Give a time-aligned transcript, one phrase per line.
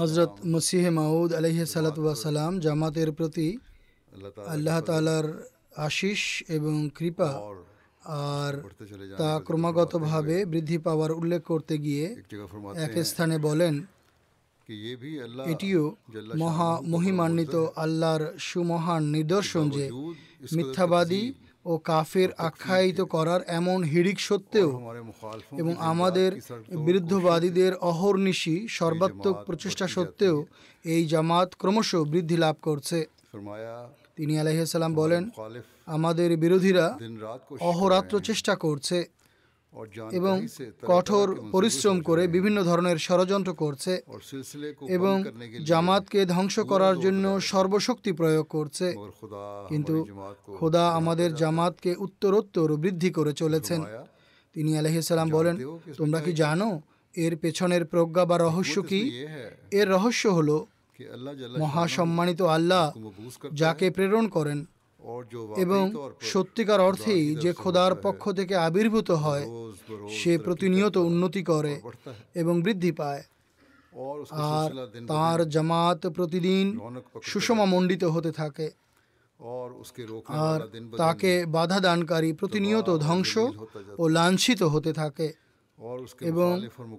[0.00, 3.48] হজরত মসিহ মাউদ আলহ সালাতাম জামাতের প্রতি
[4.46, 5.26] আল্লাহ তালার
[5.86, 6.22] আশিস
[6.48, 7.30] এবং কৃপা
[8.30, 8.54] আর
[9.20, 12.06] তা ক্রমাগতভাবে বৃদ্ধি পাওয়ার উল্লেখ করতে গিয়ে
[12.76, 13.74] এক স্থানে বলেন
[15.46, 15.84] এটিও
[16.36, 17.54] মহা মহিমান্বিত
[17.76, 19.84] আল্লাহর সুমহান নিদর্শন যে
[20.56, 21.22] মিথ্যাবাদী
[21.66, 24.70] ও কাফের আখ্যায়িত করার এমন হিড়িক সত্ত্বেও
[25.60, 26.30] এবং আমাদের
[26.86, 30.36] বিরুদ্ধবাদীদের অহর্নিশি সর্বাত্মক প্রচেষ্টা সত্ত্বেও
[30.84, 32.98] এই জামাত ক্রমশ বৃদ্ধি লাভ করছে
[34.16, 35.22] তিনি আলাইসাল্লাম বলেন
[35.88, 36.86] আমাদের বিরোধীরা
[37.60, 38.96] অহরাত্র চেষ্টা করছে
[40.12, 40.34] এবং
[40.90, 43.92] কঠোর পরিশ্রম করে বিভিন্ন ধরনের ষড়যন্ত্র করছে
[44.96, 45.16] এবং
[45.64, 48.86] জামাতকে ধ্বংস করার জন্য সর্বশক্তি প্রয়োগ করছে
[49.70, 49.94] কিন্তু
[50.56, 53.80] খোদা আমাদের জামাতকে উত্তরোত্তর বৃদ্ধি করে চলেছেন
[54.56, 55.56] তিনি আলহিসাল্লাম বলেন
[55.98, 56.68] তোমরা কি জানো
[57.14, 60.56] এর পেছনের প্রজ্ঞা বা রহস্য কি ইয়ে হ্যাঁ। এর রহস্য হলো
[61.62, 62.84] মহাসম্মানিত আল্লাহ
[63.52, 64.58] যাকে প্রেরণ করেন
[65.56, 65.92] এবং
[66.20, 69.44] সত্যিকার অর্থেই যে খোদার পক্ষ থেকে আবির্ভূত হয়
[70.08, 71.80] সে প্রতিনিয়ত উন্নতি করে
[72.34, 73.22] এবং বৃদ্ধি পায়
[74.30, 74.70] আর
[75.06, 76.78] তার জামাত প্রতিদিন
[77.22, 78.70] সুষমা মণ্ডিত হতে থাকে
[80.28, 80.60] আর
[80.98, 83.38] তাকে বাধা দানকারী প্রতিনিয়ত ধ্বংস
[83.98, 85.32] ও লাঞ্ছিত হতে থাকে
[86.20, 86.62] এবং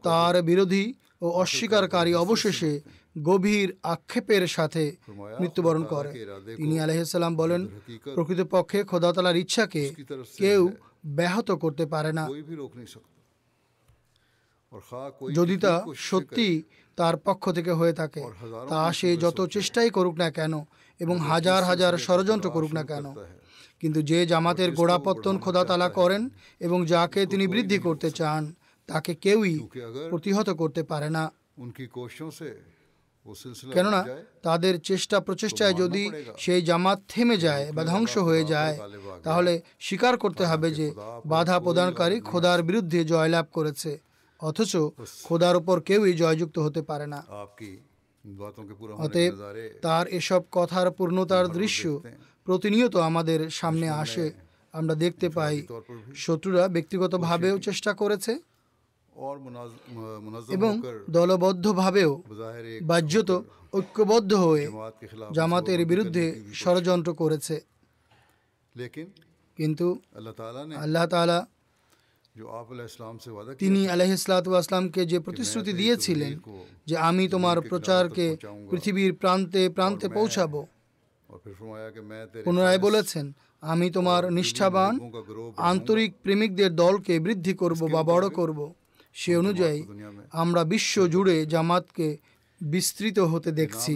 [0.04, 0.94] তার বিরোধী
[1.22, 2.82] ও অস্বীকারী অবশেষে
[3.18, 4.84] গভীর আক্ষেপের সাথে
[5.40, 6.10] মৃত্যুবরণ করে
[6.58, 7.62] তিনি আলহিসাল্লাম বলেন
[8.16, 9.84] প্রকৃতপক্ষে খোদাতলার ইচ্ছাকে
[10.38, 10.62] কেউ
[11.16, 12.26] ব্যাহত করতে পারে না
[15.30, 15.74] যদি তা
[16.10, 16.48] সত্যি
[16.98, 18.22] তার পক্ষ থেকে হয়ে থাকে
[18.70, 20.54] তা সে যত চেষ্টাই করুক না কেন
[21.00, 23.06] এবং হাজার হাজার ষড়যন্ত্র করুক না কেন
[23.84, 26.22] কিন্তু যে জামাতের গোড়াপত্তন খোদাতলা করেন
[26.62, 28.42] এবং যাকে তিনি বৃদ্ধি করতে চান
[28.90, 29.56] তাকে কেউই
[30.10, 31.24] প্রতিহত করতে পারে না
[33.76, 34.02] কেননা
[34.42, 36.04] তাদের চেষ্টা প্রচেষ্টায় যদি
[36.38, 38.76] সেই জামাত থেমে যায় বা ধ্বংস হয়ে যায়
[39.24, 39.54] তাহলে
[39.80, 40.88] স্বীকার করতে হবে যে
[41.26, 43.92] বাধা প্রদানকারী খোদার বিরুদ্ধে জয়লাভ করেছে
[44.40, 44.74] অথচ
[45.24, 47.20] খোদার ওপর কেউই জয়যুক্ত হতে পারে না
[48.98, 49.34] অতএব
[49.82, 51.84] তার এসব কথার পূর্ণতার দৃশ্য
[52.48, 54.26] প্রতিনিয়ত আমাদের সামনে আসে
[54.74, 55.58] আমরা দেখতে পাই
[56.16, 58.34] শত্রুরা ব্যক্তিগতভাবেও চেষ্টা করেছে
[60.50, 60.72] এবং
[61.10, 62.12] দলবদ্ধভাবেও
[62.82, 63.30] বাহ্যত
[63.74, 64.66] ঐক্যবদ্ধ হয়ে
[65.34, 66.26] জামাতের বিরুদ্ধে
[66.54, 67.56] ষড়যন্ত্র করেছে
[69.58, 69.88] কিন্তু
[70.80, 71.40] আল্লাহ তালা
[73.60, 76.34] তিনি আলহ ইসলাতামকে যে প্রতিশ্রুতি দিয়েছিলেন
[76.88, 78.26] যে আমি তোমার প্রচারকে
[78.72, 80.62] পৃথিবীর প্রান্তে প্রান্তে পৌঁছাবো
[82.46, 83.26] পুনরায় বলেছেন
[83.64, 84.94] আমি তোমার নিষ্ঠাবান
[85.64, 88.60] আন্তরিক প্রেমিকদের দলকে বৃদ্ধি করব বা বড় করব
[89.18, 89.80] সে অনুযায়ী
[90.34, 92.08] আমরা বিশ্ব জুড়ে জামাতকে
[92.62, 93.94] বিস্তৃত হতে দেখছি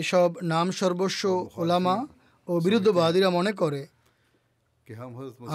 [0.00, 1.22] এসব নাম সর্বস্ব
[1.56, 1.96] ওলামা
[2.48, 3.82] ও বিরুদ্ধবাদীরা মনে করে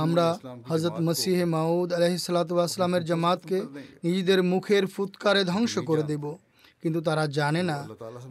[0.00, 0.25] আমরা
[0.69, 3.57] হজরত মসিহ মাউদ আলহি সালাতামের জামাতকে
[4.03, 6.25] নিজেদের মুখের ফুৎকারে ধ্বংস করে দেব
[6.83, 7.79] কিন্তু তারা জানে না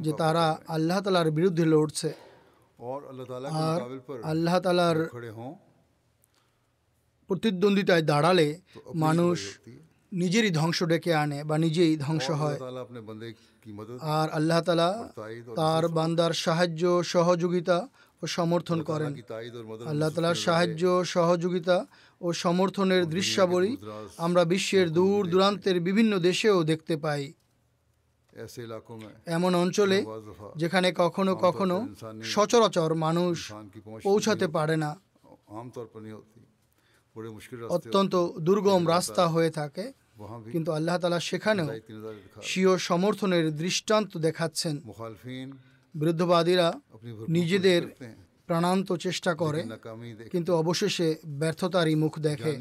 [0.00, 0.44] যে তারা
[0.68, 2.10] আল্লাহ তালার বিরুদ্ধে লড়ছে
[3.64, 3.80] আর
[4.22, 4.98] আল্লাহ তালার
[7.30, 8.48] প্রতিদ্বন্দ্বিতায় দাঁড়ালে
[8.96, 9.38] মানুষ
[10.14, 12.58] নিজেরই ধ্বংস ডেকে আনে বা নিজেই ধ্বংস হয়
[14.14, 14.90] আর আল্লাহ তালা
[15.58, 16.82] তার বান্দার সাহায্য
[17.06, 17.78] সহযোগিতা
[18.22, 19.12] ও সমর্থন করেন
[19.90, 20.82] আল্লাহ তালার সাহায্য
[21.06, 21.76] সহযোগিতা
[22.20, 23.72] ও সমর্থনের দৃশ্যাবলী
[24.18, 27.24] আমরা বিশ্বের দূর দূরান্তের বিভিন্ন দেশেও দেখতে পাই
[29.26, 29.98] এমন অঞ্চলে
[30.56, 31.76] যেখানে কখনো কখনো
[32.26, 33.36] সচরাচর মানুষ
[34.02, 34.90] পৌঁছাতে পারে না
[37.70, 38.14] অত্যন্ত
[38.38, 39.84] দুর্গম রাস্তা হয়ে থাকে
[40.52, 41.68] কিন্তু আল্লাহ তালা সেখানেও
[42.42, 44.74] স্বীয় সমর্থনের দৃষ্টান্ত দেখাচ্ছেন
[45.94, 46.68] বিরুদ্ধবাদীরা
[47.28, 47.82] নিজেদের
[48.48, 49.60] প্রাণান্ত চেষ্টা করে
[50.32, 51.08] কিন্তু অবশেষে
[51.40, 52.52] ব্যর্থতারই মুখ দেখে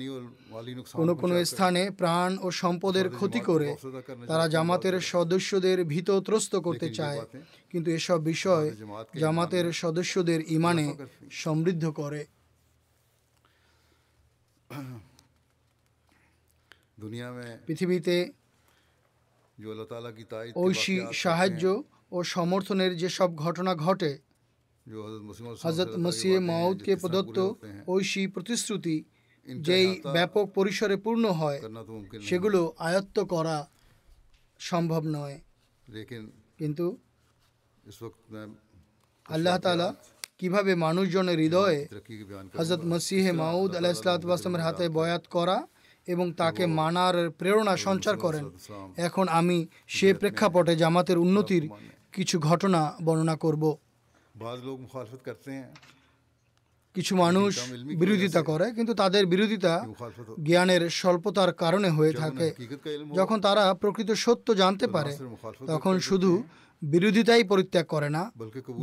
[0.94, 3.70] কোনো কোনো স্থানে প্রাণ ও সম্পদের ক্ষতি করে
[4.28, 7.20] তারা জামাতের সদস্যদের ভীতত্রস্ত করতে চায়
[7.74, 8.68] কিন্তু এসব বিষয়
[9.20, 10.88] জামাতের সদস্যদের ইমানে
[11.34, 12.22] সমৃদ্ধ করে
[17.68, 18.16] পৃথিবীতে
[20.58, 21.64] ঐশী সাহায্য
[22.12, 24.12] ও সমর্থনের যে সব ঘটনা ঘটে
[25.64, 28.98] হজরত মসিহ মাউদকে প্রদত্ত হ্যাঁ। ঐশী প্রতিশ্রুতি
[29.48, 31.60] যেই ব্যাপক পরিসরে পূর্ণ হয়
[32.22, 33.58] সেগুলো আয়ত্ত করা
[34.62, 35.38] সম্ভব নয়
[36.60, 36.86] কিন্তু
[39.26, 39.90] আল্লাহ তালা
[40.40, 41.80] কিভাবে মানুষজনের হৃদয়ে
[42.54, 45.58] হজরত মসিহে মাউদ আলাহ ইসলাতামের হাতে বয়াত করা
[46.08, 48.46] এবং তাকে মানার প্রেরণা সঞ্চার করেন
[48.98, 49.58] এখন আমি
[49.88, 53.64] সে প্রেক্ষাপটে জামাতের উন্নতির মানে। কিছু ঘটনা বর্ণনা করব
[55.46, 55.68] হ্যাঁ।
[56.96, 57.52] কিছু মানুষ
[57.96, 59.74] বিরোধিতা করে কিন্তু তাদের বিরোধিতা
[60.44, 62.48] জ্ঞানের স্বল্পতার কারণে হয়ে থাকে
[63.14, 65.12] যখন তারা প্রকৃত সত্য জানতে পারে
[65.68, 66.32] তখন শুধু
[66.82, 68.24] বিরোধিতাই পরিত্যাগ করে না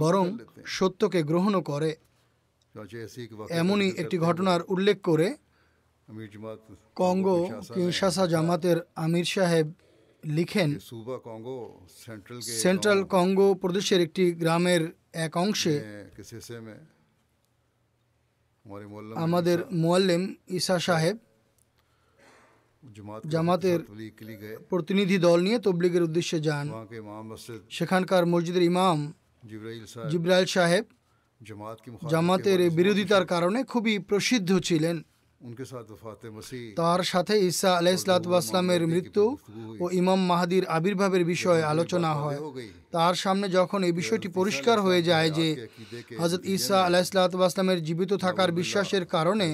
[0.00, 0.25] বরং
[0.69, 1.91] সত্যকে গ্রহণও করে
[3.53, 5.29] এমনই একটি ঘটনার উল্লেখ করে
[6.95, 7.39] কঙ্গো
[7.75, 9.67] কিনশাসা জামাতের আমির সাহেব
[10.23, 10.71] লিখেন
[12.63, 14.83] সেন্ট্রাল কঙ্গো প্রদেশের একটি গ্রামের
[15.17, 15.75] এক অংশে
[19.17, 20.23] আমাদের মোয়াল্লেম
[20.49, 21.17] ইসা সাহেব
[23.25, 23.81] জামাতের
[24.71, 26.67] প্রতিনিধি দল নিয়ে তবলিগের উদ্দেশ্যে যান
[27.71, 28.99] সেখানকার মসজিদের ইমাম
[30.13, 30.85] জিব্রাইল সাহেব
[32.11, 34.97] জামাতের বিরোধিতার কারণে খুবই প্রসিদ্ধ ছিলেন
[36.77, 39.25] তার সাথে ঈসা আলাইসালামের মৃত্যু
[39.81, 42.39] ও ইমাম মাহাদির আবির্ভাবের বিষয়ে আলোচনা হয়
[42.93, 45.49] তার সামনে যখন এই বিষয়টি পরিষ্কার হয়ে যায় যে
[46.19, 49.49] হজরত ঈসা আলাইসলাতামের জীবিত থাকার বিশ্বাসের কারণে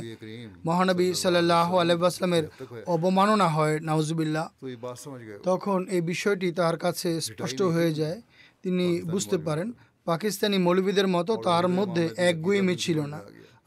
[0.64, 2.44] মহানবী সাল্লাহ আলাইসলামের
[2.86, 4.44] অবমাননা হয় নাউজুবিল্লা
[5.44, 8.18] তখন এই বিষয়টি তার কাছে স্পষ্ট হয়ে যায়
[8.64, 9.68] তিনি বুঝতে পারেন
[10.06, 13.20] পাকিস্তানি মৌলবীদের মতো তার মধ্যে একগুয়েমি ছিল না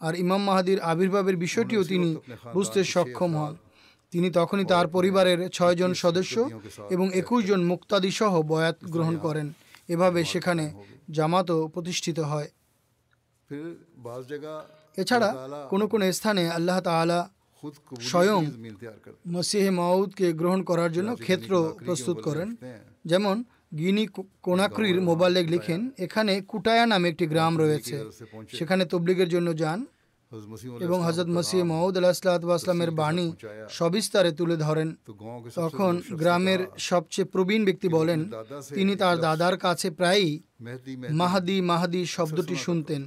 [0.02, 2.10] আর ইমাম মাহাদির আবির্ভাবের বিষয়টিও তিনি
[2.54, 3.54] বুঝতে সক্ষম হন
[4.14, 6.36] তিনি তখনই তার পরিবারের ছয়জন সদস্য
[6.90, 9.48] এবং একুশ জন মুক্তাদি সহ বয়াত গ্রহণ করেন
[9.90, 10.66] এভাবে সেখানে
[11.10, 12.50] জামাতও প্রতিষ্ঠিত হয়
[14.98, 15.30] এছাড়া
[15.70, 17.20] কোনো কোনো স্থানে আল্লাহ তালা
[18.02, 18.42] স্বয়ং
[19.28, 21.54] মসিহে মাউদকে গ্রহণ করার জন্য ক্ষেত্র
[21.80, 22.50] প্রস্তুত করেন
[23.06, 23.36] যেমন
[23.72, 24.04] গিনি
[24.44, 27.96] কোনাক্রির মোবাইলে লিখেন এখানে কুটায়া নামে একটি হ্যাঁ, গ্রাম হ্যাঁ, রয়েছে
[28.54, 29.80] সেখানে তবলিগের জন্য যান
[30.82, 33.28] এবং হজরত মসিহ মহমুদ আলাহিসামের বাণী
[33.70, 34.90] সবিস্তারে তুলে ধরেন
[35.56, 36.62] তখন গ্রামের
[36.80, 38.20] সবচেয়ে প্রবীণ ব্যক্তি বলেন
[38.70, 40.32] তিনি তার দাদার কাছে প্রায়ই
[41.12, 43.02] মাহাদি মাহাদি শব্দটি শুনতেন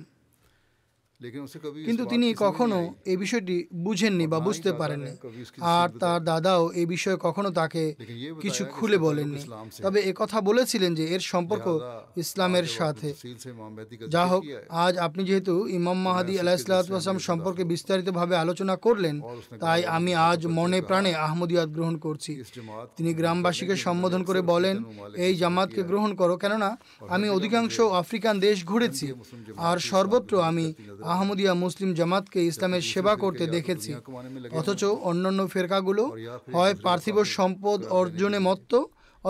[1.86, 2.78] কিন্তু তিনি কখনো
[3.06, 5.12] এই বিষয়টি বুঝেননি বা বুঝতে পারেননি
[5.74, 7.82] আর তার দাদাও এই বিষয়ে কখনো তাকে
[8.40, 9.42] কিছু খুলে বলেননি
[9.84, 11.66] তবে কথা বলেছিলেন যে এর সম্পর্ক
[12.16, 13.08] ইসলামের সাথে
[14.08, 14.42] যা হোক
[14.84, 16.56] আজ আপনি যেহেতু ইমাম মাহাদি আলাহ
[17.28, 19.16] সম্পর্কে বিস্তারিতভাবে আলোচনা করলেন
[19.60, 22.32] তাই আমি আজ মনে প্রাণে আহমদিয়াত গ্রহণ করছি
[22.96, 24.76] তিনি গ্রামবাসীকে সম্বোধন করে বলেন
[25.16, 26.70] এই জামাতকে গ্রহণ করো কেননা
[27.08, 29.06] আমি অধিকাংশ আফ্রিকান দেশ ঘুরেছি
[29.62, 30.66] আর সর্বত্র আমি
[31.12, 33.90] আহমদিয়া মুসলিম জামাতকে ইসলামের সেবা করতে দেখেছি
[34.52, 36.04] অথচ অন্যান্য ফেরকাগুলো
[36.54, 38.72] হয় পার্থিব সম্পদ অর্জনে মত্ত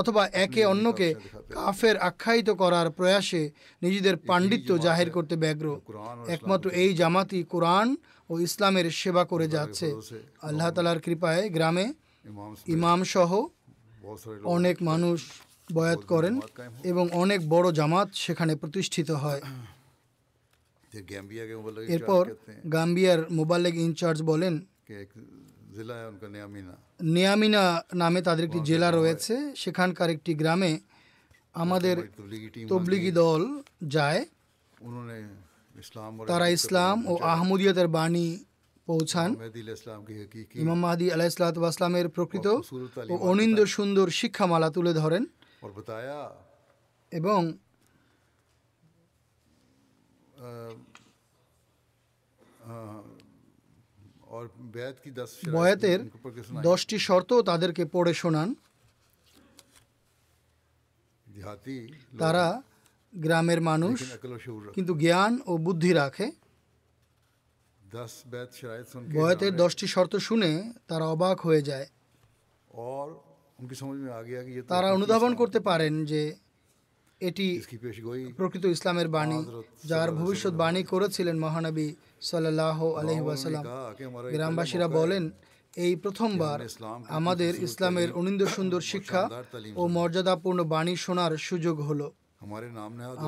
[0.00, 1.08] অথবা একে অন্যকে
[1.54, 3.42] কাফের আখ্যায়িত করার প্রয়াসে
[3.82, 5.66] নিজেদের পাণ্ডিত্য জাহির করতে ব্যগ্র
[6.28, 7.88] একমাত্র এই জামাতই কোরআন
[8.30, 9.86] ও ইসলামের সেবা করে যাচ্ছে
[10.42, 11.86] আল্লাহ তালার কৃপায় গ্রামে
[12.66, 13.30] ইমাম সহ
[14.48, 15.18] অনেক মানুষ
[15.70, 16.34] বয়াত করেন
[16.84, 19.40] এবং অনেক বড় জামাত সেখানে প্রতিষ্ঠিত হয়
[21.88, 22.24] এরপর
[22.72, 24.54] গাম্বিয়ার মোবাল্লেগ ইনচার্জ বলেন
[27.14, 27.62] নিয়ামিনা
[27.94, 30.72] নামে তাদের একটি জেলা রয়েছে সেখানকার একটি গ্রামে
[31.54, 31.96] আমাদের
[32.70, 33.42] তবলিগি দল
[33.88, 34.20] যায়
[36.26, 38.28] তারা ইসলাম ও আহমদীয়তের বাণী
[38.88, 39.30] পৌঁছান
[40.54, 42.46] ইমাম মাহাদি আলাহিসামের প্রকৃত
[43.10, 45.22] ও অনিন্দ সুন্দর শিক্ষামালা তুলে ধরেন
[47.12, 47.40] এবং
[55.52, 56.00] বয়াতের
[56.62, 58.48] দশটি শর্ত তাদেরকে পড়ে শোনান
[62.18, 62.46] তারা
[63.12, 63.96] গ্রামের মানুষ
[64.74, 66.26] কিন্তু জ্ঞান ও বুদ্ধি রাখে
[69.14, 70.50] বয়তের দশটি শর্ত শুনে
[70.88, 71.88] তারা অবাক হয়ে যায়
[74.68, 76.22] তারা অনুধাবন করতে পারেন যে
[77.22, 77.46] এটি
[78.38, 79.40] প্রকৃত ইসলামের বাণী
[79.84, 81.88] যার ভবিষ্যৎ বাণী করেছিলেন মহানবী
[82.22, 83.64] সাল্লাহ আলহিবাসাল্লাম
[84.34, 85.24] গ্রামবাসীরা বলেন
[85.76, 86.58] এই প্রথমবার
[87.10, 89.22] আমাদের ইসলামের অনিন্দ সুন্দর শিক্ষা
[89.76, 92.06] ও মর্যাদাপূর্ণ বাণী শোনার সুযোগ হলো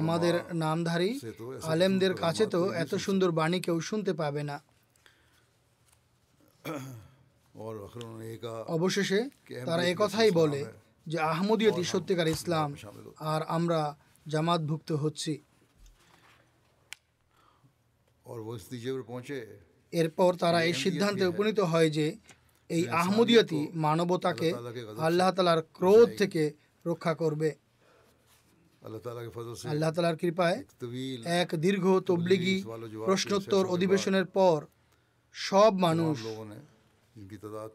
[0.00, 0.35] আমাদের
[0.64, 1.11] নামধারী
[1.68, 4.56] আলেমদের কাছে তো এত সুন্দর বাণী কেউ শুনতে পাবে না
[8.75, 9.21] অবশেষে
[9.66, 10.61] তারা একথাই বলে
[11.06, 12.68] যে আহমদীয়তি সত্যিকার ইসলাম
[13.33, 13.80] আর আমরা
[14.26, 15.33] জামাতভুক্ত হচ্ছি
[19.92, 22.06] এরপর তারা এই সিদ্ধান্তে উপনীত হয় যে
[22.71, 24.49] এই আহমদীয়তি মানবতাকে
[24.99, 26.42] আল্লাহ তালার ক্রোধ থেকে
[26.85, 27.49] রক্ষা করবে
[29.73, 30.59] আল্লাহ তালার কৃপায়
[31.40, 32.56] এক দীর্ঘ তবলিগি
[33.06, 34.59] প্রশ্নোত্তর অধিবেশনের পর
[35.35, 36.16] সব মানুষ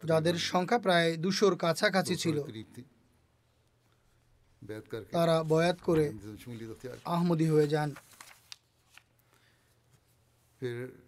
[0.03, 2.37] যাদের সংখ্যা প্রায় দুশোর কাছাকাছি ছিল
[5.13, 6.05] তারা বয়াত করে
[7.05, 7.89] আহমদি হয়ে যান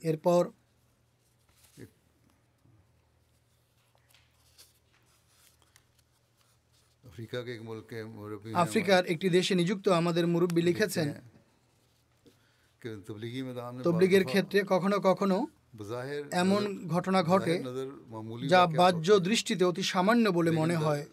[0.04, 0.42] এরপর
[8.56, 11.08] আফ্রিকার একটি দেশে নিযুক্ত আমাদের মুরব্বী লিখেছেন
[13.86, 15.38] তবলিগের ক্ষেত্রে কখনো কখনো
[16.34, 16.62] এমন
[16.88, 17.56] ঘটনা ঘটে
[18.44, 21.04] যা বাহ্য দৃষ্টিতে অতি সামান্য বলে মনে হয়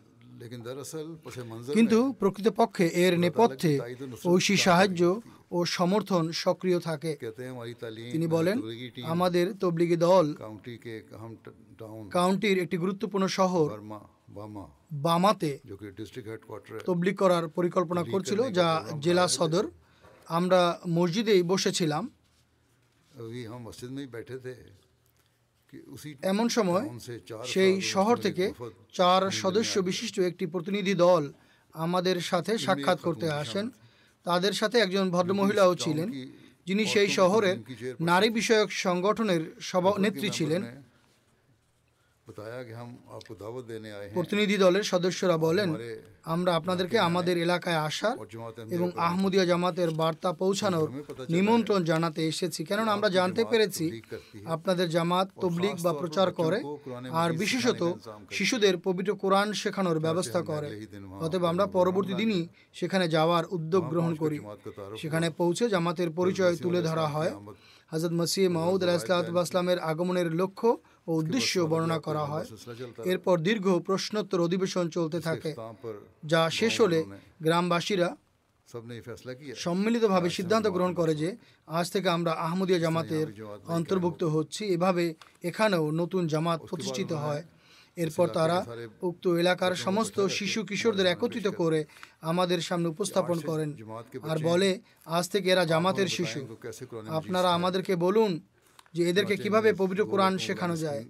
[1.77, 3.73] কিন্তু প্রকৃতপক্ষে এর নেপথ্যে
[4.27, 5.03] ঐশী সাহায্য
[5.51, 7.11] ও সমর্থন সক্রিয় থাকে
[8.13, 8.57] তিনি বলেন
[9.05, 10.27] আমাদের তবলিগি দল
[12.11, 13.69] কাউন্টির একটি গুরুত্বপূর্ণ শহর
[15.05, 15.51] বামাতে
[16.87, 18.69] তবলিগ করার পরিকল্পনা করছিল যা
[19.01, 19.65] জেলা সদর
[20.29, 20.61] আমরা
[20.89, 22.05] মসজিদেই বসেছিলাম
[26.23, 26.87] এমন সময়
[27.45, 28.45] সেই শহর থেকে
[28.93, 31.23] চার সদস্য বিশিষ্ট একটি প্রতিনিধি দল
[31.75, 33.67] আমাদের সাথে সাক্ষাৎ করতে আসেন
[34.27, 36.09] তাদের সাথে একজন ভদ্রমহিলাও ছিলেন
[36.67, 37.57] যিনি সেই শহরের
[38.01, 40.63] নারী বিষয়ক সংগঠনের সভা নেত্রী ছিলেন
[44.15, 45.69] প্রতিনিধি দলের সদস্যরা বলেন
[46.27, 48.17] আমরা আপনাদেরকে আমাদের এলাকায় আসার
[48.69, 50.89] এবং আহমদিয়া জামাতের বার্তা পৌঁছানোর
[51.29, 53.85] নিমন্ত্রণ জানাতে এসেছি কেননা আমরা জানতে পেরেছি
[54.47, 56.59] আপনাদের জামাত তবলিক বা প্রচার করে
[57.13, 57.83] আর বিশেষত
[58.31, 60.69] শিশুদের পবিত্র কোরআন শেখানোর ব্যবস্থা করে
[61.21, 62.43] অতএব আমরা পরবর্তী দিনই
[62.75, 64.39] সেখানে যাওয়ার উদ্যোগ গ্রহণ করি
[65.01, 67.33] সেখানে পৌঁছে জামাতের পরিচয় তুলে ধরা হয়
[67.93, 70.69] হজরত মসিহ মাহমুদ আলাহ ইসলাতামের আগমনের লক্ষ্য
[71.09, 72.47] ও উদ্দেশ্য বর্ণনা করা হয়
[73.07, 75.51] এরপর দীর্ঘ প্রশ্নোত্তর অধিবেশন চলতে থাকে
[76.25, 76.99] যা শেষ হলে
[77.41, 78.09] গ্রামবাসীরা
[79.65, 81.29] সম্মিলিতভাবে সিদ্ধান্ত গ্রহণ করে যে
[81.69, 83.27] আজ থেকে আমরা আহমদীয় জামাতের
[83.69, 85.05] অন্তর্ভুক্ত হচ্ছি এভাবে
[85.45, 87.43] এখানেও নতুন জামাত প্রতিষ্ঠিত হয়
[87.97, 88.59] এরপর তারা
[89.03, 91.81] উক্ত এলাকার সমস্ত শিশু কিশোরদের একত্রিত করে
[92.23, 93.71] আমাদের সামনে উপস্থাপন করেন
[94.31, 94.71] আর বলে
[95.09, 96.41] আজ থেকে এরা জামাতের শিশু
[97.11, 98.31] আপনারা আমাদেরকে বলুন
[98.95, 101.03] যে এদেরকে কিভাবে পবিত্র কোরআন শেখানো যায়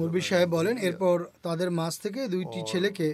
[0.00, 3.08] মুরবি সাহেব বলেন এরপর তাদের মাছ থেকে দুইটি ছেলেকে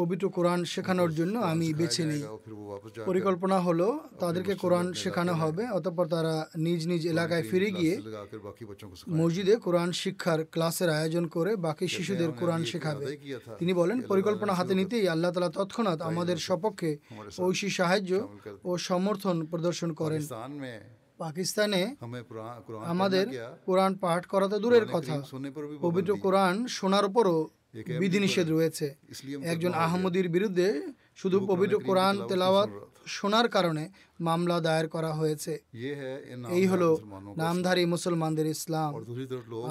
[0.00, 2.22] পবিত্র কোরআন শেখানোর জন্য আমি বেছে নিই
[3.08, 3.88] পরিকল্পনা হলো
[4.20, 7.94] তাদেরকে কোরআন শেখানো হবে অতঃপর তারা নিজ নিজ এলাকায় ফিরে গিয়ে
[9.18, 13.06] মসজিদে কোরআন শিক্ষার ক্লাসের আয়োজন করে বাকি শিশুদের কোরআন শেখাবে
[13.60, 16.90] তিনি বলেন পরিকল্পনা হাতে নিতেই আল্লাহ তালা তৎক্ষণাৎ আমাদের সপক্ষে
[17.40, 18.12] ঐশী সাহায্য
[18.64, 20.22] ও সমর্থন প্রদর্শন করেন
[21.20, 21.82] পাকিস্তানে
[22.92, 23.24] আমাদের
[23.66, 25.14] কোরআন পাঠ করা তো দূরের কথা
[25.86, 27.36] পবিত্র কোরআন শোনার উপরও
[28.00, 28.86] বিধিনিষেধ রয়েছে
[29.44, 30.68] একজন আহমদির বিরুদ্ধে
[31.20, 32.70] শুধু পবিত্র কোরআন তেলাওয়াত
[33.08, 33.84] শোনার কারণে
[34.20, 35.52] মামলা দায়ের করা হয়েছে
[36.50, 36.88] এই হলো
[37.42, 38.92] নামধারী মুসলমানদের ইসলাম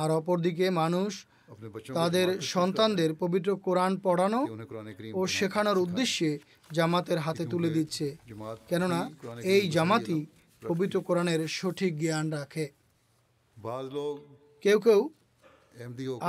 [0.01, 1.11] আর অপরদিকে মানুষ
[1.97, 4.41] তাদের সন্তানদের পবিত্র কোরআন পড়ানো
[5.13, 6.29] ও শেখানোর উদ্দেশ্যে
[6.71, 8.07] জামাতের হাতে তুলে দিচ্ছে
[8.69, 8.99] কেননা
[9.53, 10.19] এই জামাতই
[10.61, 12.65] পবিত্র কোরআনের সঠিক জ্ঞান রাখে
[14.63, 15.01] কেউ কেউ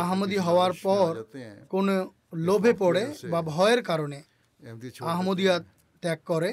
[0.03, 1.11] আহমদি হওয়ার পর
[1.71, 1.95] কোনো
[2.47, 4.19] লোভে পড়ে বা ভয়ের কারণে
[5.07, 5.55] আহমদিয়া
[6.03, 6.51] ত্যাগ করে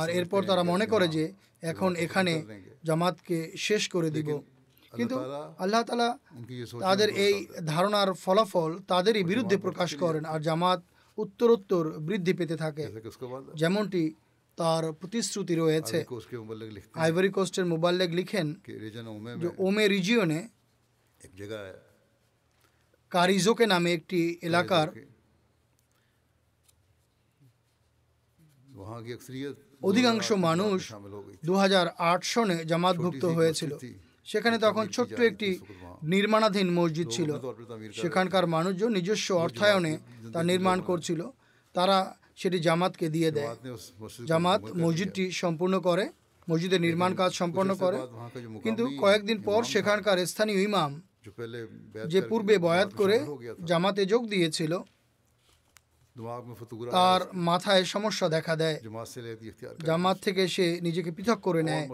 [0.00, 1.24] আর এরপর তারা মনে করে যে
[1.62, 2.32] এখন এখানে
[2.84, 4.28] জামাতকে শেষ করে দিব
[4.92, 5.16] কিন্তু
[5.58, 6.08] আল্লাহ তালা
[6.82, 7.34] তাদের এই
[7.66, 10.80] ধারণার ফলাফল তাদেরই বিরুদ্ধে প্রকাশ করেন আর জামাত
[11.18, 12.84] উত্তরোত্তর বৃদ্ধি পেতে থাকে
[13.56, 14.02] যেমনটি
[14.58, 15.98] তার প্রতিশ্রুতি রয়েছে
[16.96, 18.46] আইভরি কোস্টের মোবাল্লেগ লিখেন
[19.42, 20.40] যে ওমে রিজিয়নে
[23.12, 24.20] কারিজোকে নামে একটি
[24.42, 24.88] এলাকার
[29.82, 30.78] অধিকাংশ মানুষ
[31.44, 31.52] দু
[32.24, 33.72] সনে জামাতভুক্ত হয়েছিল
[34.28, 35.48] সেখানে তখন ছোট্ট একটি
[36.04, 37.30] নির্মাণাধীন মসজিদ ছিল
[37.92, 39.94] সেখানকার মানুষজন নিজস্ব অর্থায়নে
[40.34, 41.20] তা নির্মাণ করছিল
[41.74, 41.98] তারা
[42.38, 43.50] সেটি জামাতকে দিয়ে দেয়
[44.26, 46.04] জামাত মসজিদটি সম্পূর্ণ করে
[46.48, 47.98] মসজিদের নির্মাণ কাজ সম্পন্ন করে
[48.64, 50.90] কিন্তু কয়েকদিন পর সেখানকার স্থানীয় ইমাম
[52.12, 53.16] যে পূর্বে বয়াত করে
[53.64, 54.72] জামাতে যোগ দিয়েছিল
[56.94, 58.76] তার মাথায় সমস্যা দেখা দেয়
[59.80, 61.86] জামাত থেকে সে নিজেকে পৃথক করে নেয়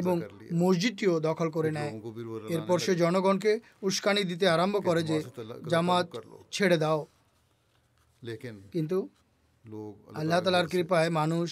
[0.00, 0.16] এবং
[0.54, 1.92] মসজিদটিও দখল করে নেয়
[2.50, 3.52] এরপর সে জনগণকে
[3.82, 5.18] উস্কানি দিতে আরম্ভ করে যে
[5.70, 6.06] জামাত
[6.52, 7.00] ছেড়ে দাও
[8.72, 8.98] কিন্তু
[10.16, 11.50] আল্লাহ তালার কৃপায় মানুষ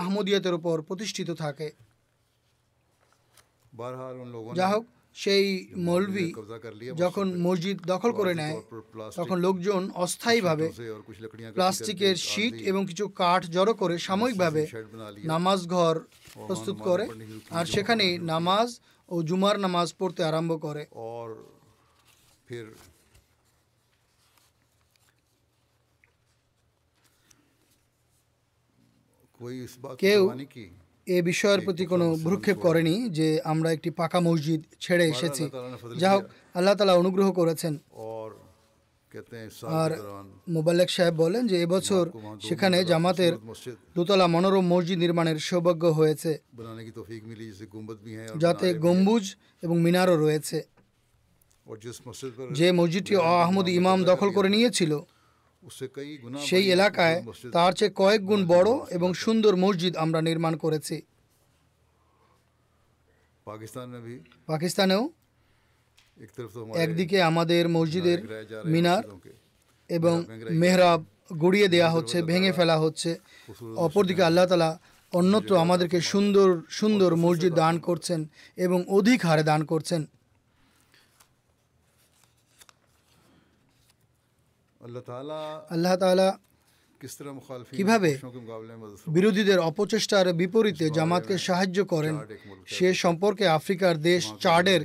[0.00, 1.68] আহমদিয়াতের উপর প্রতিষ্ঠিত থাকে
[4.52, 4.84] যা হোক
[5.16, 5.46] সেই
[5.84, 6.28] মৌলভি
[6.94, 8.56] যখন মসজিদ দখল করে নেয়
[9.16, 10.66] তখন লোকজন অস্থায়ীভাবে
[11.56, 14.62] প্লাস্টিকের শীট এবং কিছু কাঠ জড়ো করে সাময়িকভাবে
[15.32, 15.94] নামাজ ঘর
[16.40, 17.04] প্রস্তুত করে
[17.50, 18.68] আর সেখানে নামাজ
[19.08, 20.82] ও জুমার নামাজ পড়তে আরম্ভ করে
[29.98, 30.22] কেউ
[31.06, 35.44] এ বিষয়ের প্রতি কোনো ভ্রুক্ষেপ করেনি যে আমরা একটি পাকা মসজিদ ছেড়ে এসেছি
[35.96, 36.24] যা হোক
[36.54, 37.74] আল্লাহ তালা অনুগ্রহ করেছেন
[39.80, 39.90] আর
[40.48, 42.04] মোবাল্লেক সাহেব বলেন যে এবছর
[42.42, 43.32] সেখানে জামাতের
[43.96, 46.30] দোতলা মনোরম মসজিদ নির্মাণের সৌভাগ্য হয়েছে
[48.36, 49.24] যাতে গম্বুজ
[49.62, 50.58] এবং মিনারও রয়েছে
[52.52, 53.14] যে মসজিদটি
[53.36, 54.92] আহমদ ইমাম দখল করে নিয়েছিল
[56.46, 57.18] সেই এলাকায়
[57.52, 60.96] তার চেয়ে কয়েক গুণ বড় এবং সুন্দর মসজিদ আমরা নির্মাণ করেছি
[64.48, 65.02] পাকিস্তানেও
[66.76, 68.18] একদিকে আমাদের মসজিদের
[68.64, 69.02] মিনার
[69.90, 70.14] এবং
[70.54, 71.00] মেহরাব
[71.36, 73.10] গড়িয়ে দেয়া হচ্ছে ভেঙে ফেলা হচ্ছে
[73.76, 74.70] অপরদিকে আল্লাহ তালা
[75.12, 76.48] অন্যত্র আমাদেরকে সুন্দর
[76.70, 78.20] সুন্দর মসজিদ দান করছেন
[78.58, 80.00] এবং অধিক হারে দান করছেন
[85.74, 86.28] আল্লাহ তালা
[87.72, 88.10] কিভাবে
[89.06, 92.14] বিরোধীদের অপচেষ্টার বিপরীতে জামাতকে সাহায্য করেন
[92.66, 94.82] সে সম্পর্কে আফ্রিকার দেশ চাডের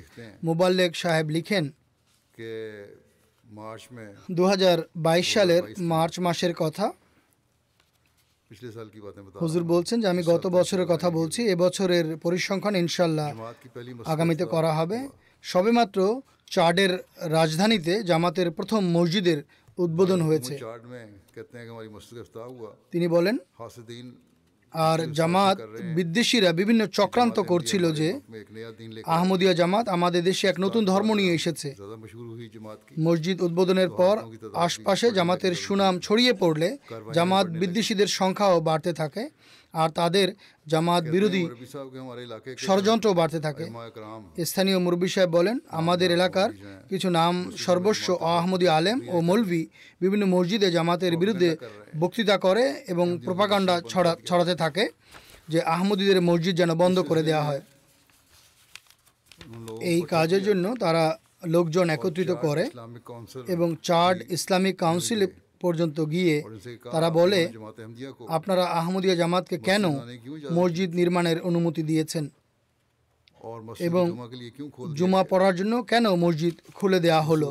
[0.44, 1.66] মোবাল্লেক সাহেব লিখেন
[4.30, 4.44] দু
[5.26, 6.86] সালের মার্চ মাসের কথা
[9.42, 13.30] হুজুর বলছেন যে আমি গত বছরের কথা বলছি এবছরের পরিসংখ্যান ইনশাল্লাহ
[14.06, 14.98] আগামীতে করা হবে
[15.44, 16.00] সবেমাত্র
[16.52, 16.92] চাডের
[17.32, 19.40] রাজধানীতে জামাতের প্রথম মসজিদের
[19.80, 20.54] উদ্বোধন হয়েছে
[22.94, 23.36] তিনি বলেন
[24.74, 25.58] আর জামাত
[25.98, 28.10] বিদ্বেষীরা বিভিন্ন চক্রান্ত করছিল যে
[29.08, 31.70] আহমদিয়া জামাত আমাদের দেশে এক নতুন ধর্ম নিয়ে এসেছে
[33.00, 34.16] মসজিদ উদ্বোধনের পর
[34.58, 36.70] আশপাশে জামাতের সুনাম ছড়িয়ে পড়লে
[37.14, 39.24] জামাত বিদ্বেষীদের সংখ্যাও বাড়তে থাকে
[39.74, 40.28] আর তাদের
[40.68, 41.44] জামাত বিরোধী
[42.58, 43.66] ষড়যন্ত্র বাড়তে থাকে
[44.46, 46.50] স্থানীয় মুরব্বী সাহেব বলেন আমাদের এলাকার
[46.90, 47.34] কিছু নাম
[47.66, 48.08] সর্বস্ব
[48.32, 49.62] আহমদি আলেম ও মৌলভি
[50.02, 51.50] বিভিন্ন মসজিদে জামাতের বিরুদ্ধে
[52.00, 54.84] বক্তৃতা করে এবং প্রোপাগান্ডা ছড়া ছড়াতে থাকে
[55.50, 57.62] যে আহমদিদের মসজিদ যেন বন্ধ করে দেওয়া হয়
[59.84, 61.04] এই কাজের জন্য তারা
[61.46, 62.64] লোকজন একত্রিত করে
[63.48, 65.22] এবং চার্ড ইসলামিক কাউন্সিল
[65.62, 66.36] পর্যন্ত গিয়ে
[66.94, 67.42] তারা বলে
[68.30, 69.84] আপনারা আহমদিয়া জামাতকে কেন
[70.52, 72.26] মসজিদ নির্মাণের অনুমতি দিয়েছেন
[73.80, 74.06] এবং
[74.94, 77.50] জুমা পড়ার জন্য কেন মসজিদ খুলে দেয়া হলো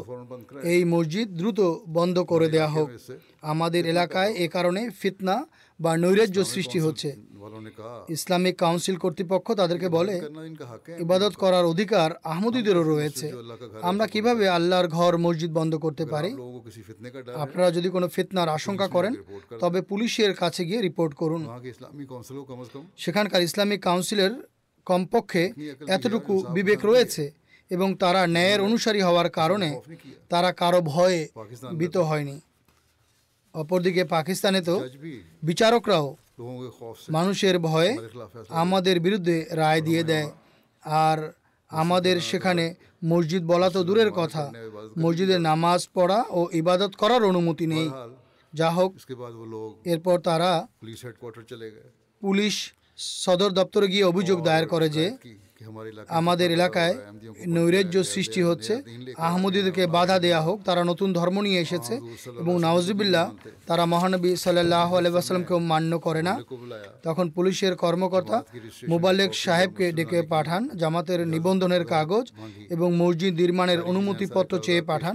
[0.72, 1.61] এই মসজিদ দ্রুত
[1.88, 2.88] বন্ধ করে দেয়া হোক
[3.42, 5.37] আমাদের এলাকায় এ কারণে ফিতনা
[5.81, 7.09] বা নৈরাজ্য সৃষ্টি হচ্ছে
[8.09, 10.16] ইসলামিক কাউন্সিল কর্তৃপক্ষ তাদেরকে বলে
[10.98, 13.26] ইবাদত করার অধিকার আহমদীদেরও রয়েছে
[13.83, 16.31] আমরা কিভাবে আল্লাহর ঘর মসজিদ বন্ধ করতে পারি
[17.37, 19.12] আপনারা যদি কোনো ফিতনার আশঙ্কা করেন
[19.62, 21.42] তবে পুলিশের কাছে গিয়ে রিপোর্ট করুন
[22.98, 24.33] সেখানকার ইসলামিক কাউন্সিলের
[24.87, 25.42] কমপক্ষে
[25.88, 27.24] এতটুকু বিবেক রয়েছে
[27.70, 29.70] এবং তারা ন্যায়ের অনুসারী হওয়ার কারণে
[30.28, 31.20] তারা কারো ভয়ে
[31.76, 32.37] ভীত হয়নি
[33.54, 34.74] অপরদিকে পাকিস্তানে তো
[35.42, 36.07] বিচারকরাও
[37.09, 37.92] মানুষের ভয়ে
[38.54, 40.28] আমাদের বিরুদ্ধে রায় দিয়ে দেয়
[41.02, 41.18] আর
[41.70, 42.64] আমাদের সেখানে
[43.04, 44.44] মসজিদ বলা তো দূরের কথা
[44.96, 47.88] মসজিদে নামাজ পড়া ও ইবাদত করার অনুমতি নেই
[48.52, 48.90] যা হোক
[49.87, 50.50] এরপর তারা
[52.22, 52.54] পুলিশ
[53.16, 55.04] সদর দপ্তরে গিয়ে অভিযোগ দায়ের করে যে
[56.18, 56.94] আমাদের এলাকায়
[57.48, 58.74] নৈরাজ্য সৃষ্টি হচ্ছে
[59.26, 61.94] আহমদীদেরকে বাধা দেয়া হোক তারা নতুন ধর্ম নিয়ে এসেছে
[62.40, 63.22] এবং নওয়াজবিল্লা
[63.66, 66.35] তারা মহানবী সাল্লাহ আলাইসাল্লামকেও মান্য করে না
[67.04, 68.38] তখন পুলিশের কর্মকর্তা
[68.88, 72.26] মোবালেক সাহেবকে ডেকে পাঠান জামাতের নিবন্ধনের কাগজ
[72.70, 75.14] এবং মসজিদ নির্মাণের অনুমতিপত্র চেয়ে পাঠান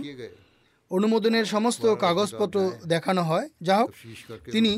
[0.92, 2.58] অনুমোদনের সমস্ত কাগজপত্র
[2.86, 3.90] দেখানো হয় যা হোক
[4.52, 4.72] তিনি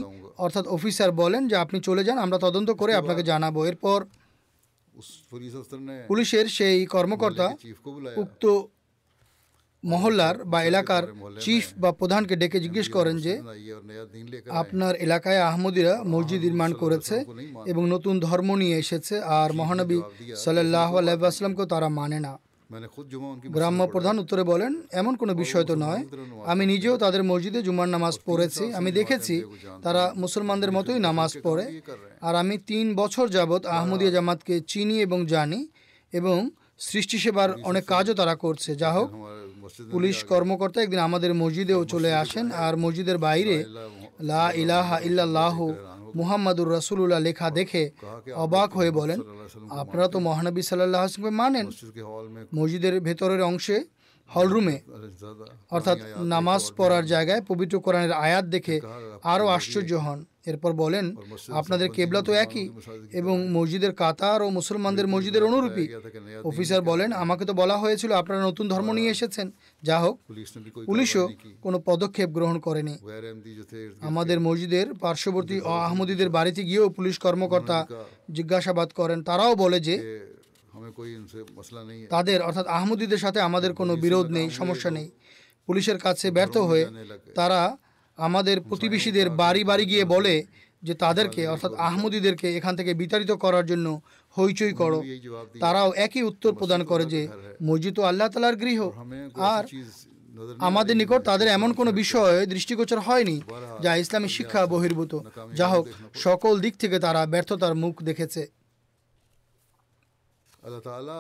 [0.37, 3.99] অর্থাৎ অফিসার বলেন যে আপনি চলে যান আমরা তদন্ত করে আপনাকে জানাবো এরপর
[6.09, 7.47] পুলিশের সেই কর্মকর্তা
[8.17, 8.43] উক্ত
[9.83, 11.03] মহল্লার বা এলাকার
[11.39, 13.33] চিফ বা প্রধানকে ডেকে জিজ্ঞেস করেন যে
[14.53, 17.15] আপনার এলাকায় আহমদিরা মসজিদ নির্মাণ করেছে
[17.65, 19.99] এবং নতুন ধর্ম নিয়ে এসেছে আর মহানবী
[20.35, 22.33] সাল্লাহ আলাইসলামকেও তারা মানে না
[22.69, 22.85] মানে
[23.49, 26.01] গ্রাম্য প্রধান উত্তরে বলেন এমন কোনো বিষয় তো নয়
[26.45, 29.35] আমি নিজেও তাদের মসজিদে জুমার নামাজ পড়েছি আমি দেখেছি
[29.83, 31.65] তারা মুসলমানদের মতোই নামাজ পড়ে
[32.21, 35.59] আর আমি তিন বছর যাবৎ আহমদিয়া জামাতকে চিনি এবং জানি
[36.13, 36.37] এবং
[36.81, 39.45] সৃষ্টি সেবার অনেক কাজও তারা করছে যা হোক হ্যাঁ, হ্যাঁ,
[39.65, 43.55] হ্যাঁ, পুলিশ কর্মকর্তা একদিন আমাদের মসজিদেও চলে আসেন আর মসজিদের বাইরে
[44.21, 45.57] লা ইলাহা ইল্লাহ
[46.15, 47.83] মুহাম্মদুর রসুল্লাহ লেখা দেখে
[48.37, 49.19] অবাক হয়ে বলেন
[49.75, 51.03] আপনারা তো মহানবী সাল্লাহ
[51.33, 51.67] মানেন
[52.57, 53.77] মসজিদের ভেতরের অংশে
[54.29, 54.77] হলরুমে
[55.71, 55.97] অর্থাৎ
[56.25, 58.75] নামাজ পড়ার জায়গায় পবিত্র কোরআনের আয়াত দেখে
[59.23, 60.19] আরও আশ্চর্য হন
[60.47, 61.05] এরপর বলেন
[61.51, 62.65] আপনাদের কেবলা তো একই
[63.13, 65.85] এবং মসজিদের কাতার ও মুসলমানদের মসজিদের অনুরূপী
[66.45, 69.47] অফিসার বলেন আমাকে তো বলা হয়েছিল আপনারা নতুন ধর্ম নিয়ে এসেছেন
[69.85, 70.15] যা হোক
[70.89, 71.25] পুলিশও
[71.63, 72.95] কোনো পদক্ষেপ গ্রহণ করেনি
[74.01, 75.55] আমাদের মসজিদের পার্শ্ববর্তী
[75.85, 77.77] আহমদীদের বাড়িতে গিয়েও পুলিশ কর্মকর্তা
[78.29, 79.95] জিজ্ঞাসাবাদ করেন তারাও বলে যে
[82.09, 85.07] তাদের অর্থাৎ আহমদীদের সাথে আমাদের কোনো বিরোধ নেই সমস্যা নেই
[85.67, 86.85] পুলিশের কাছে ব্যর্থ হয়ে
[87.35, 87.59] তারা
[88.17, 90.35] আমাদের প্রতিবেশীদের বাড়ি বাড়ি গিয়ে বলে
[90.83, 93.87] যে তাদেরকে অর্থাৎ আহমদীদেরকে এখান থেকে বিতাড়িত করার জন্য
[94.37, 94.99] হইচই করো
[95.59, 97.21] তারাও একই উত্তর প্রদান করে যে
[97.63, 98.79] মসজিদ আল্লাহ তালার গৃহ
[99.53, 99.63] আর
[100.59, 103.37] আমাদের নিকট তাদের এমন কোনো বিষয় দৃষ্টিগোচর হয়নি
[103.81, 105.13] যা ইসলামী শিক্ষা বহির্ভূত
[105.53, 105.85] যা হোক
[106.15, 108.41] সকল দিক থেকে তারা ব্যর্থতার মুখ দেখেছে
[110.91, 111.20] আল্লাহ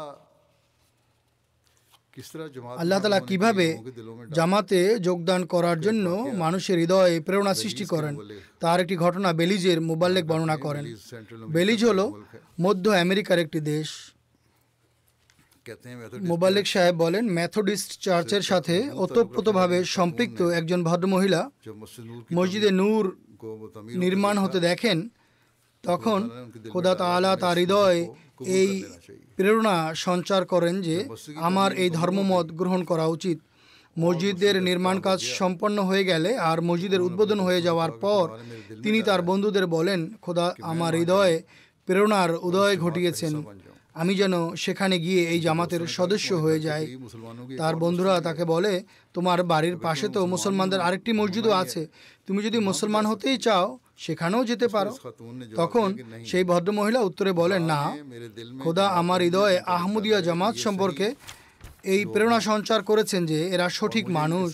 [2.81, 3.67] আল্লাহ তালা কিভাবে
[4.31, 6.05] জামাতে যোগদান করার জন্য
[6.35, 8.13] মানুষের হৃদয়ে প্রেরণা সৃষ্টি করেন
[8.61, 10.83] তার একটি ঘটনা বেলিজের মোবাল্লেক বর্ণনা হ্যাঁ, করেন
[11.49, 11.99] বেলিজ হল
[12.59, 13.89] মধ্য আমেরিকার একটি দেশ
[16.31, 21.41] মোবাল্লেক সাহেব বলেন ম্যাথোডিস্ট চার্চের সাথে ওতপ্রোতভাবে সম্পৃক্ত একজন ভদ্রমহিলা
[22.31, 23.03] মসজিদে নূর
[24.01, 24.97] নির্মাণ হতে দেখেন
[25.83, 26.19] তখন
[26.65, 27.99] খোদা তালা তার হৃদয়
[28.55, 28.69] এই
[29.37, 33.37] প্রেরণা সঞ্চার করেন যে হ্যাঁ, আমার এই ধর্মমত গ্রহণ করা উচিত
[33.95, 38.25] মসজিদের নির্মাণ কাজ হ্যাঁ। সম্পন্ন হয়ে গেলে আর মসজিদের উদ্বোধন হয়ে যাওয়ার পর
[38.83, 41.35] তিনি তার বন্ধুদের বলেন খোদা আমার হৃদয়ে
[41.87, 43.33] প্রেরণার উদয় ঘটিয়েছেন
[43.95, 46.83] আমি যেন সেখানে গিয়ে এই জামাতের সদস্য হয়ে যাই
[47.59, 48.73] তার বন্ধুরা তাকে বলে
[49.15, 51.81] তোমার বাড়ির পাশে তো মুসলমানদের আরেকটি মসজিদও আছে
[52.27, 53.67] তুমি যদি মুসলমান হতেই চাও
[53.99, 54.91] সেখানেও যেতে পারো
[55.55, 55.87] তখন
[56.25, 57.81] সেই ভদ্রমহিলা উত্তরে বলেন না
[58.59, 61.07] খোদা আমার হৃদয়ে আহমদিয়া জামাত সম্পর্কে
[61.85, 64.49] এই প্রেরণা সঞ্চার করেছেন যে এরা সঠিক মানুষ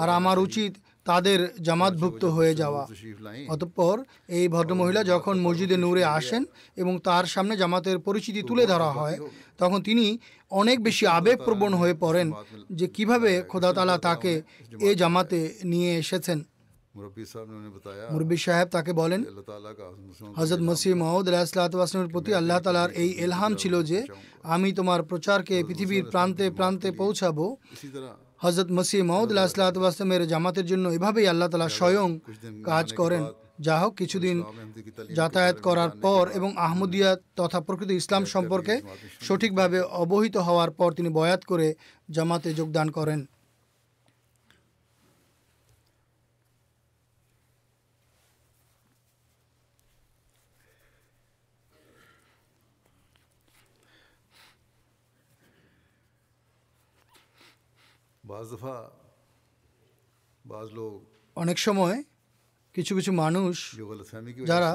[0.00, 0.72] আর আমার উচিত
[1.06, 2.82] তাদের জামাতভুক্ত হয়ে যাওয়া
[3.48, 3.96] অতঃপর
[4.28, 6.42] এই ভদ্রমহিলা যখন মসজিদে নূরে আসেন
[6.76, 9.16] এবং তার সামনে জামাতের পরিচিতি তুলে ধরা হয়
[9.58, 10.06] তখন তিনি
[10.52, 12.28] অনেক বেশি আবেগপ্রবণ হয়ে পড়েন
[12.70, 14.32] যে কিভাবে খোদাতালা তাকে
[14.80, 15.40] এ জামাতে
[15.64, 16.38] নিয়ে এসেছেন
[18.12, 19.20] মুরব্বী সাহেব তাকে বলেন
[20.36, 23.98] হজরত মসিহ মাহুদ আলাহিসামের প্রতি আল্লাহ তালার এই এলহাম ছিল যে
[24.46, 27.44] আমি তোমার প্রচারকে পৃথিবীর প্রান্তে প্রান্তে পৌঁছাবো
[28.40, 32.08] হজরত মসিহ মাহুদ আলাহিসামের জামাতের জন্য এভাবেই আল্লাহ তালা স্বয়ং
[32.64, 33.22] কাজ করেন
[33.60, 34.36] যা হোক কিছুদিন
[35.10, 38.74] যাতায়াত করার পর এবং আহমদিয়া তথা প্রকৃত ইসলাম সম্পর্কে
[39.20, 41.66] সঠিকভাবে অবহিত হওয়ার পর তিনি বয়াত করে
[42.08, 43.20] জামাতে যোগদান করেন
[61.36, 61.96] অনেক সময়
[62.74, 63.54] কিছু কিছু মানুষ
[64.46, 64.70] যারা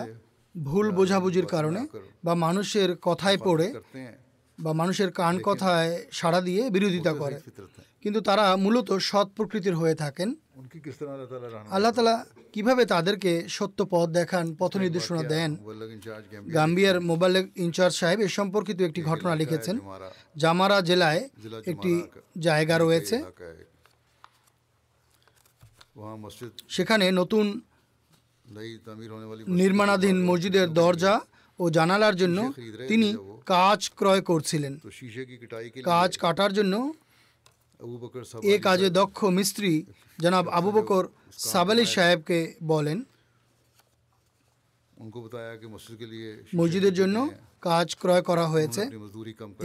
[0.55, 1.82] ভুল বোঝাবুঝির কারণে
[2.23, 3.67] বা মানুষের কথায় পড়ে
[4.60, 7.38] বা মানুষের কান কথায় সাড়া দিয়ে বিরোধিতা করে
[8.03, 10.29] কিন্তু তারা মূলত সৎ প্রকৃতির হয়ে থাকেন
[11.75, 12.15] আল্লাহ তালা
[12.53, 15.51] কিভাবে তাদেরকে সত্য পথ দেখান পথ নির্দেশনা দেন
[16.55, 19.75] গাম্বিয়ার মোবাইল ইনচার্জ সাহেব এ সম্পর্কিত একটি ঘটনা লিখেছেন
[20.36, 21.21] জামারা জেলায়
[21.67, 21.91] একটি
[22.39, 23.15] জায়গা রয়েছে
[26.69, 27.45] সেখানে নতুন
[29.58, 31.13] নির্মাণাধীন মসজিদের দরজা
[31.60, 32.39] ও জানালার জন্য
[32.88, 33.08] তিনি
[33.49, 34.73] কাজ ক্রয় করছিলেন
[35.91, 36.75] কাজ কাটার জন্য
[38.43, 39.71] এ কাজে দক্ষ মিস্ত্রি
[40.19, 41.03] জনাব আবু বকর
[41.45, 42.39] সাবালি সাহেবকে
[42.67, 42.97] বলেন
[46.53, 47.17] মসজিদের জন্য
[47.62, 48.82] কাজ ক্রয় করা হয়েছে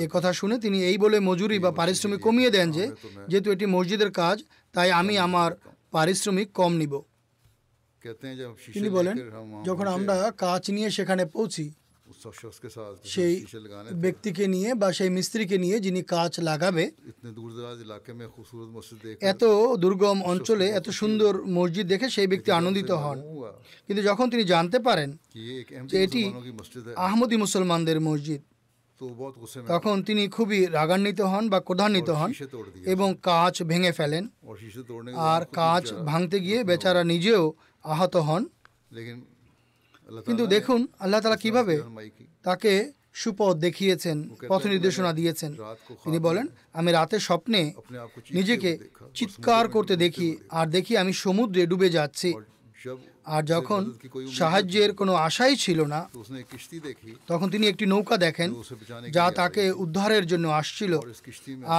[0.00, 2.85] এ কথা শুনে তিনি এই বলে মজুরি বা পারিশ্রমিক কমিয়ে দেন যে
[3.31, 4.37] যেহেতু এটি মসজিদের কাজ
[4.75, 5.51] তাই আমি আমার
[5.93, 6.95] পারিশ্রমিক কম নিব
[8.75, 9.15] তিনি বলেন
[9.65, 11.65] যখন আমরা কাজ নিয়ে সেখানে পৌঁছি
[13.05, 13.35] সেই
[13.95, 16.85] ব্যক্তিকে নিয়ে বা সেই মিস্ত্রিকে নিয়ে যিনি কাজ লাগাবে
[19.23, 19.43] এত
[19.77, 23.19] দুর্গম অঞ্চলে এত সুন্দর মসজিদ দেখে সেই ব্যক্তি আনন্দিত হন
[23.87, 25.11] কিন্তু যখন তিনি জানতে পারেন
[25.89, 26.23] যে এটি
[26.97, 28.43] আহমদী মুসলমানদের মসজিদ
[29.69, 32.31] তখন তিনি খুবই রাগান্বিত হন বা ক্রধান্বিত হন
[32.85, 34.25] এবং কাজ ভেঙে ফেলেন
[35.33, 37.43] আর কাজ ভাঙতে গিয়ে বেচারা নিজেও
[37.85, 38.43] আহত হন
[40.27, 41.75] কিন্তু দেখুন আল্লাহ তালা কিভাবে
[42.45, 42.73] তাকে
[43.15, 44.17] সুপথ দেখিয়েছেন
[44.51, 45.51] পথ নির্দেশনা দিয়েছেন
[46.05, 46.47] তিনি বলেন
[46.73, 47.61] আমি রাতে স্বপ্নে
[48.35, 48.71] নিজেকে
[49.15, 52.31] চিৎকার করতে দেখি আর দেখি আমি সমুদ্রে ডুবে যাচ্ছি
[53.27, 53.83] আর যখন
[54.33, 56.01] সাহায্যের কোনো আশাই ছিল না
[57.29, 58.51] তখন তিনি একটি নৌকা দেখেন
[59.13, 60.93] যা তাকে উদ্ধারের জন্য আসছিল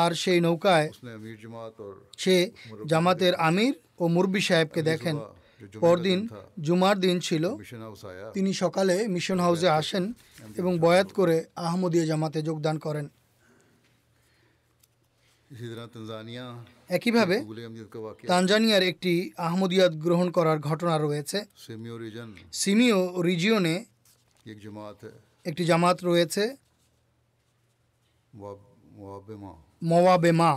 [0.00, 0.87] আর সেই নৌকায়
[2.17, 2.35] সে
[2.85, 5.15] জামাতের আমির ও মুরবি সাহেবকে দেখেন
[5.83, 6.19] পরদিন
[6.59, 7.43] জুমার দিন ছিল
[8.33, 10.03] তিনি সকালে মিশন হাউসে আসেন
[10.57, 11.35] এবং বয়াত করে
[11.63, 13.05] আহমদীয় জামাতে যোগদান করেন
[16.89, 17.35] একইভাবে
[18.27, 19.13] তানজানিয়ার একটি
[19.39, 21.37] আহমদিয়াত গ্রহণ করার ঘটনা রয়েছে
[22.53, 23.75] সিমিও রিজিয়নে
[25.45, 26.43] একটি জামাত রয়েছে
[29.83, 30.51] মওয়াবেমা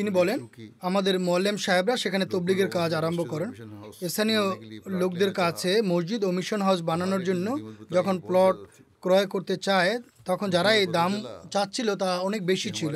[0.00, 0.38] তিনি বলেন
[0.80, 3.50] আমাদের মোল্লেম সাহেবরা সেখানে তবলিগের কাজ আরম্ভ করেন
[4.04, 4.42] স্থানীয়
[5.00, 7.46] লোকদের কাছে মসজিদ ও মিশন হাউস বানানোর জন্য
[7.96, 8.56] যখন প্লট
[9.02, 9.92] ক্রয় করতে চায়
[10.24, 11.12] তখন যারা এই দাম
[11.52, 12.94] চাচ্ছিল তা অনেক বেশি ছিল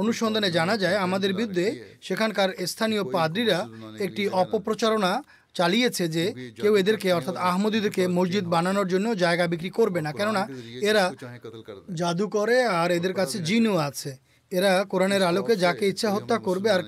[0.00, 1.66] অনুসন্ধানে জানা যায় আমাদের বিরুদ্ধে
[2.02, 3.58] সেখানকার স্থানীয় পাদ্রীরা
[4.00, 5.12] একটি অপপ্রচারণা
[5.54, 6.24] চালিয়েছে যে
[6.56, 10.42] কেউ এদেরকে অর্থাৎ আহমদীদেরকে মসজিদ বানানোর জন্য জায়গা বিক্রি করবে না কেননা
[10.82, 11.04] এরা
[11.94, 14.10] জাদু করে আর এদের কাছে জিনও আছে
[14.52, 16.82] এরা কোরআনের আলোকে যাকে ইচ্ছা হত্যা করবে আর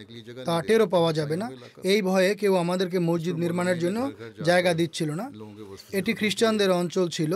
[0.46, 0.54] তা
[0.86, 1.46] পাওয়া যাবে না
[1.84, 3.98] এই ভয়ে কেউ আমাদেরকে মসজিদ নির্মাণের জন্য
[4.44, 5.26] জায়গা দিচ্ছিল না
[5.92, 7.32] এটি খ্রিস্টানদের অঞ্চল ছিল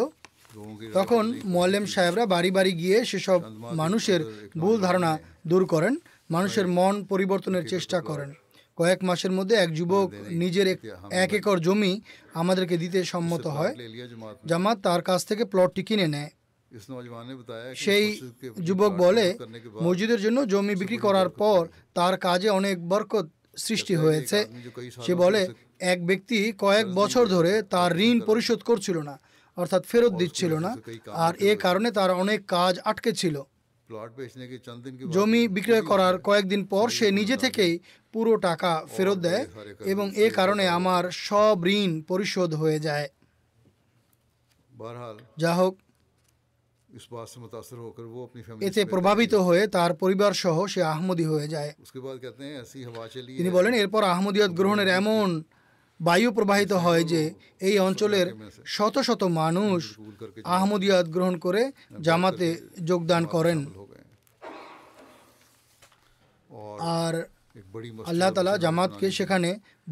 [0.95, 3.41] তখন মোয়াল্লেম সাহেবরা বাড়ি বাড়ি গিয়ে সেসব
[3.75, 4.21] মানুষের
[4.59, 5.13] ভুল ধারণা
[5.47, 5.95] দূর করেন
[6.31, 8.31] মানুষের মন পরিবর্তনের চেষ্টা করেন
[8.79, 10.09] কয়েক মাসের মধ্যে এক মানে যুবক
[10.35, 10.67] নিজের
[11.15, 11.93] এক একর জমি
[12.35, 13.73] আমাদেরকে দিতে সম্মত হয়
[14.47, 16.31] জামাত তার কাছ থেকে প্লটটি কিনে নেয়
[17.85, 18.07] সেই
[18.67, 19.27] যুবক বলে
[19.83, 21.61] মসজিদের জন্য জমি বিক্রি করার পর
[21.95, 23.27] তার কাজে অনেক বরকত
[23.59, 24.39] সৃষ্টি হয়েছে
[24.99, 25.43] সে বলে
[25.93, 29.15] এক ব্যক্তি কয়েক বছর ধরে তার ঋণ পরিশোধ করছিল না
[29.57, 30.73] অর্থাৎ ফেরত দিচ্ছিল না
[31.25, 33.37] আর এ কারণে তার অনেক কাজ আটকে ছিল
[35.15, 37.75] জমি বিক্রয় করার কয়েকদিন পর সে নিজে থেকেই
[38.15, 39.45] পুরো টাকা ফেরত দেয়
[39.93, 43.09] এবং এ কারণে আমার সব ঋণ পরিশোধ হয়ে যায়
[45.37, 45.75] যা হোক
[48.61, 51.71] এতে প্রভাবিত হয়ে তার পরিবার সহ সে আহমদি হয়ে যায়
[53.39, 55.29] তিনি বলেন এরপর আহমদিয়ত গ্রহণের এমন
[56.01, 57.23] বায়ু প্রবাহিত হয় যে
[57.61, 58.27] এই অঞ্চলের
[58.67, 59.81] শত শত মানুষ
[60.55, 61.63] আহমদিয়ত গ্রহণ করে
[62.01, 62.49] জামাতে
[62.83, 63.59] যোগদান করেন
[66.99, 67.15] আর
[68.07, 69.51] আল্লাহ তালা জামাতকে সেখানে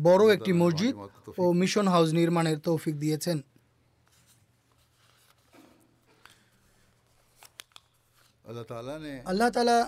[0.02, 0.94] বড় একটি মসজিদ
[1.38, 3.36] ও মিশন হাউস নির্মাণের তৌফিক দিয়েছেন
[9.26, 9.48] আল্লাহ
[9.50, 9.78] তালা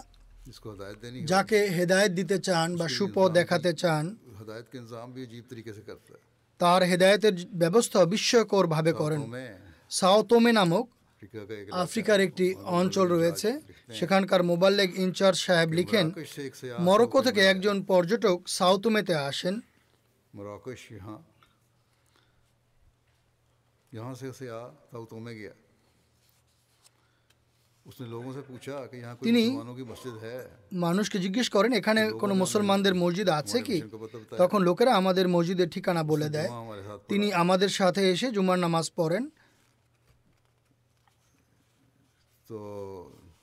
[1.30, 4.04] যাকে হেদায়ত দিতে চান বা সুপথ দেখাতে চান
[6.60, 9.22] তার হেদায়তের ব্যবস্থা বিস্ময়কর ভাবে করেন
[9.90, 10.86] সাওতোমে নামক
[11.84, 12.46] আফ্রিকার একটি
[12.78, 13.50] অঞ্চল রয়েছে
[13.94, 16.06] সেখানকার মোবাল্লেগ ইনচার্জ সাহেব লিখেন
[16.86, 19.54] মরক্কো থেকে একজন পর্যটক সাউতুমেতে আসেন
[20.34, 20.70] মরক্কো
[29.22, 29.42] তিনি
[30.84, 33.78] মানুষকে জিজ্ঞেস করেন এখানে কোনো মুসলমানদের মসজিদ আছে কি
[34.38, 36.50] তখন লোকেরা আমাদের মসজিদের ঠিকানা বলে দেয়
[37.08, 39.24] তিনি আমাদের সাথে এসে জুমার নামাজ পড়েন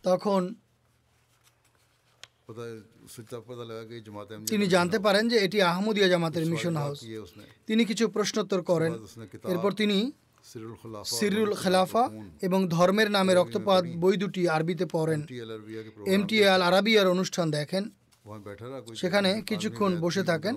[0.03, 0.41] তখন
[4.47, 6.99] তিনি জানতে পারেন যে এটি আহমদিয়া জামাতের মিশন হাউস
[7.67, 8.93] তিনি কিছু প্রশ্নোত্তর করেন
[9.43, 9.97] এরপর তিনি
[11.11, 12.03] সিরুল খেলাফা
[12.41, 15.21] এবং ধর্মের নামে রক্তপাত বই দুটি আরবিতে পড়েন
[16.07, 17.83] এমটিএল আরাবিয়ার অনুষ্ঠান দেখেন
[18.95, 20.55] সেখানে কিছুক্ষণ বসে থাকেন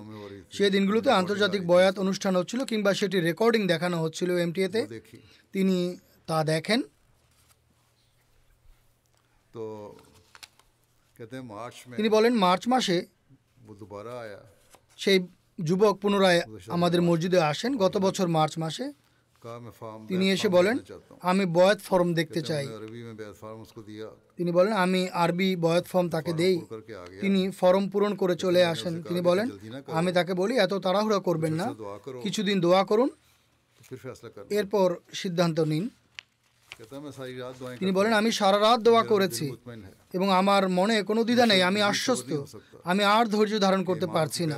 [0.51, 4.81] সেই দিনগুলোতে আন্তর্জাতিক বয়াত অনুষ্ঠান হচ্ছিল কিংবা সেটি রেকর্ডিং দেখানো হচ্ছিল এমটিএতে
[5.53, 5.77] তিনি
[6.27, 6.79] তা দেখেন
[9.53, 9.63] তো
[11.97, 12.97] তিনি বলেন মার্চ মাসে
[14.99, 15.17] সেই
[15.59, 16.41] যুবক পুনরায়
[16.69, 18.85] আমাদের মসজিদে আসেন গত বছর মার্চ মাসে
[20.09, 20.75] তিনি এসে বলেন
[21.23, 22.65] আমি বয়াত ফর্ম দেখতে চাই
[24.37, 26.57] তিনি বলেন আমি আরবি বয়াত ফর্ম তাকে দেই
[27.21, 29.47] তিনি ফর্ম পূরণ করে চলে আসেন তিনি বলেন
[29.91, 31.67] আমি তাকে বলি এত তাড়াহুড়া করবেন না
[32.23, 33.09] কিছুদিন দোয়া করুন
[34.51, 34.87] এরপর
[35.13, 35.85] সিদ্ধান্ত নিন
[37.79, 39.45] তিনি বলেন আমি সারা রাত দোয়া করেছি
[40.13, 42.29] এবং আমার মনে কোনো দ্বিধা নেই আমি আশ্বস্ত
[42.85, 44.57] আমি আর ধৈর্য ধারণ করতে পারছি না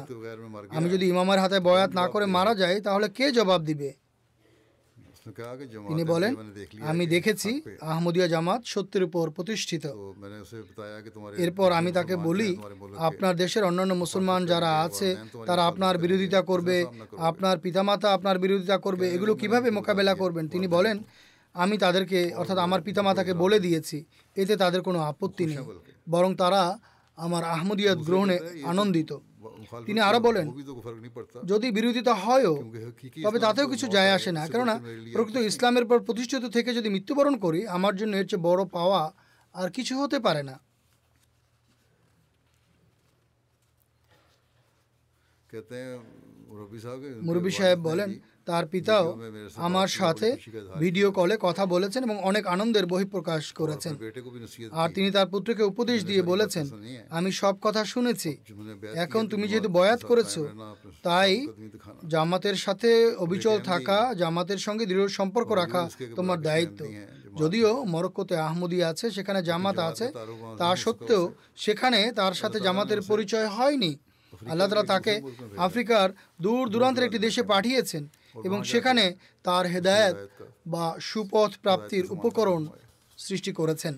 [0.71, 3.89] আমি যদি ইমামের হাতে বয়াত না করে মারা যাই তাহলে কে জবাব দিবে
[5.89, 6.31] তিনি বলেন
[6.83, 7.51] আমি দেখেছি
[7.88, 9.83] আহমদিয়া জামাত সত্যের উপর প্রতিষ্ঠিত
[10.17, 10.38] মানে
[11.43, 12.49] এরপর আমি তাকে বলি
[13.07, 15.09] আপনার দেশের অন্যান্য মুসলমান যারা আছে
[15.47, 16.77] তারা আপনার বিরোধিতা করবে
[17.29, 20.97] আপনার পিতামাতা আপনার বিরোধিতা করবে এগুলো কিভাবে মোকাবেলা করবেন তিনি বলেন
[21.55, 23.97] আমি তাদেরকে অর্থাৎ আমার পিতামাতাকে বলে দিয়েছি
[24.35, 25.59] এতে তাদের কোনো আপত্তি নেই
[26.07, 26.61] বরং তারা
[27.17, 28.35] আমার আহমদিয়াত গ্রহণে
[28.65, 29.11] আনন্দিত
[29.88, 30.45] তিনি আরো বলেন
[31.45, 32.55] যদি বিরোধিতা হয়ও
[33.25, 34.75] তবে তাতেও কিছু যায় আসে না কেননা
[35.13, 39.01] প্রকৃত ইসলামের পর প্রতিষ্ঠিত থেকে যদি মৃত্যুবরণ করি আমার জন্য এর চেয়ে বড় পাওয়া
[39.55, 40.55] আর কিছু হতে পারে না
[47.21, 48.09] মুরব্বী সাহেব বলেন
[48.47, 49.05] তার পিতাও
[49.59, 50.27] আমার সাথে
[50.83, 53.93] ভিডিও কলে কথা বলেছেন এবং অনেক আনন্দের বহিঃপ্রকাশ করেছেন
[54.73, 56.65] আর তিনি তার পুত্রকে উপদেশ দিয়ে বলেছেন
[57.11, 58.31] আমি সব কথা শুনেছি
[59.03, 60.41] এখন তুমি যেহেতু বয়াত করেছো
[61.03, 61.31] তাই
[62.07, 62.89] জামাতের সাথে
[63.17, 65.83] অবিচল থাকা জামাতের সঙ্গে দৃঢ় সম্পর্ক রাখা
[66.17, 66.79] তোমার দায়িত্ব
[67.41, 70.05] যদিও মরক্কোতে আহমদি আছে সেখানে জামাত আছে
[70.59, 71.23] তা সত্ত্বেও
[71.57, 73.91] সেখানে তার সাথে জামাতের পরিচয় হয়নি
[74.43, 75.13] আল্লাহ তাকে
[75.59, 76.07] আফ্রিকার
[76.41, 78.03] দূর দূরান্তের একটি দেশে পাঠিয়েছেন
[78.45, 79.05] এবং সেখানে
[79.45, 80.17] তার হেদায়ত
[80.67, 82.61] বা সুপথ প্রাপ্তির উপকরণ
[83.17, 83.93] সৃষ্টি করেছেন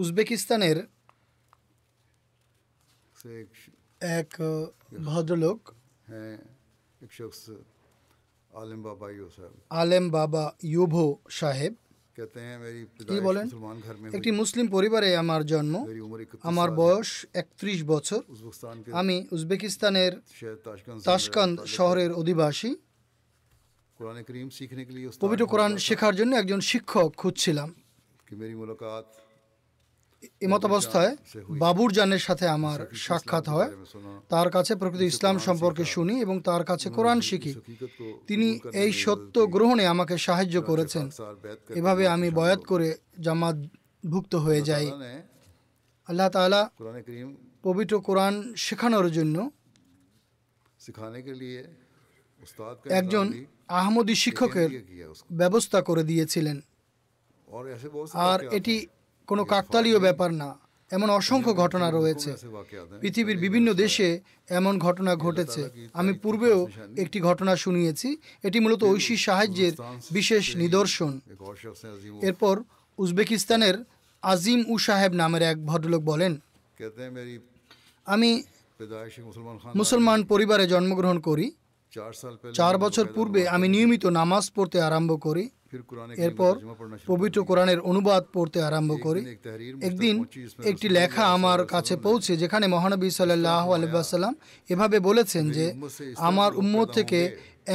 [0.00, 0.78] উজবেকিস্তানের
[4.16, 4.30] এক
[5.06, 5.60] ভদ্রলোক
[6.08, 6.38] হ্যাঁ,
[9.70, 11.06] আলেম বাবা ইউভো
[11.30, 11.74] সাহেব
[12.98, 13.46] তিনি বলেন
[14.12, 15.74] একটি মুসলিম পরিবারে আমার জন্ম
[16.42, 17.10] আমার বয়স
[17.34, 18.20] একত্রিশ বছর
[18.92, 20.12] আমি উজবেকিস্তানের
[21.04, 22.70] তাসকান্দ শহরের অধিবাসী
[25.20, 27.68] পবিত্র কোরআন শেখার জন্য একজন শিক্ষক খুঁজছিলাম
[30.42, 31.12] ইমত অবস্থায়
[31.60, 33.70] বাবুর জানের সাথে আমার সাক্ষাৎ হয়
[34.30, 37.52] তার কাছে প্রকৃত ইসলাম সম্পর্কে শুনি এবং তার কাছে কোরআন শিখি
[38.28, 38.48] তিনি
[38.82, 41.04] এই সত্য গ্রহণে আমাকে সাহায্য করেছেন
[41.70, 42.88] এভাবে আমি বয়াত করে
[43.20, 44.86] জামাতভুক্ত হয়ে যাই
[46.08, 46.62] আল্লাহ তালা
[47.64, 49.36] পবিত্র কোরআন শেখানোর জন্য
[52.92, 53.26] একজন
[53.78, 54.70] আহমদী শিক্ষকের
[55.32, 56.56] ব্যবস্থা করে দিয়েছিলেন
[58.26, 58.74] আর এটি
[59.28, 60.50] কোনো কাকতালীয় ব্যাপার না
[60.90, 62.30] এমন অসংখ্য ঘটনা রয়েছে
[63.02, 64.08] পৃথিবীর বিভিন্ন দেশে
[64.50, 65.62] এমন ঘটনা ঘটেছে
[65.94, 66.58] আমি পূর্বেও
[66.96, 68.08] একটি ঘটনা শুনিয়েছি
[68.44, 69.74] এটি মূলত ঐশী সাহায্যের
[70.12, 71.12] বিশেষ নিদর্শন
[72.22, 72.54] এরপর
[72.98, 73.76] উজবেকিস্তানের
[74.22, 76.32] আজিম উ সাহেব নামের এক ভদ্রলোক বলেন
[78.06, 78.30] আমি
[79.74, 81.46] মুসলমান পরিবারে জন্মগ্রহণ করি
[82.54, 85.44] চার বছর পূর্বে আমি নিয়মিত নামাজ পড়তে আরম্ভ করি
[86.18, 86.52] এরপর
[87.06, 89.22] পবিত্র কোরআনের অনুবাদ পড়তে আরম্ভ করি
[89.82, 90.14] একদিন
[90.64, 94.34] একটি লেখা আমার কাছে পৌঁছে যেখানে মহানবী সাল্লাহ আলহাম
[94.70, 95.66] এভাবে বলেছেন যে
[96.28, 97.20] আমার উম্মত থেকে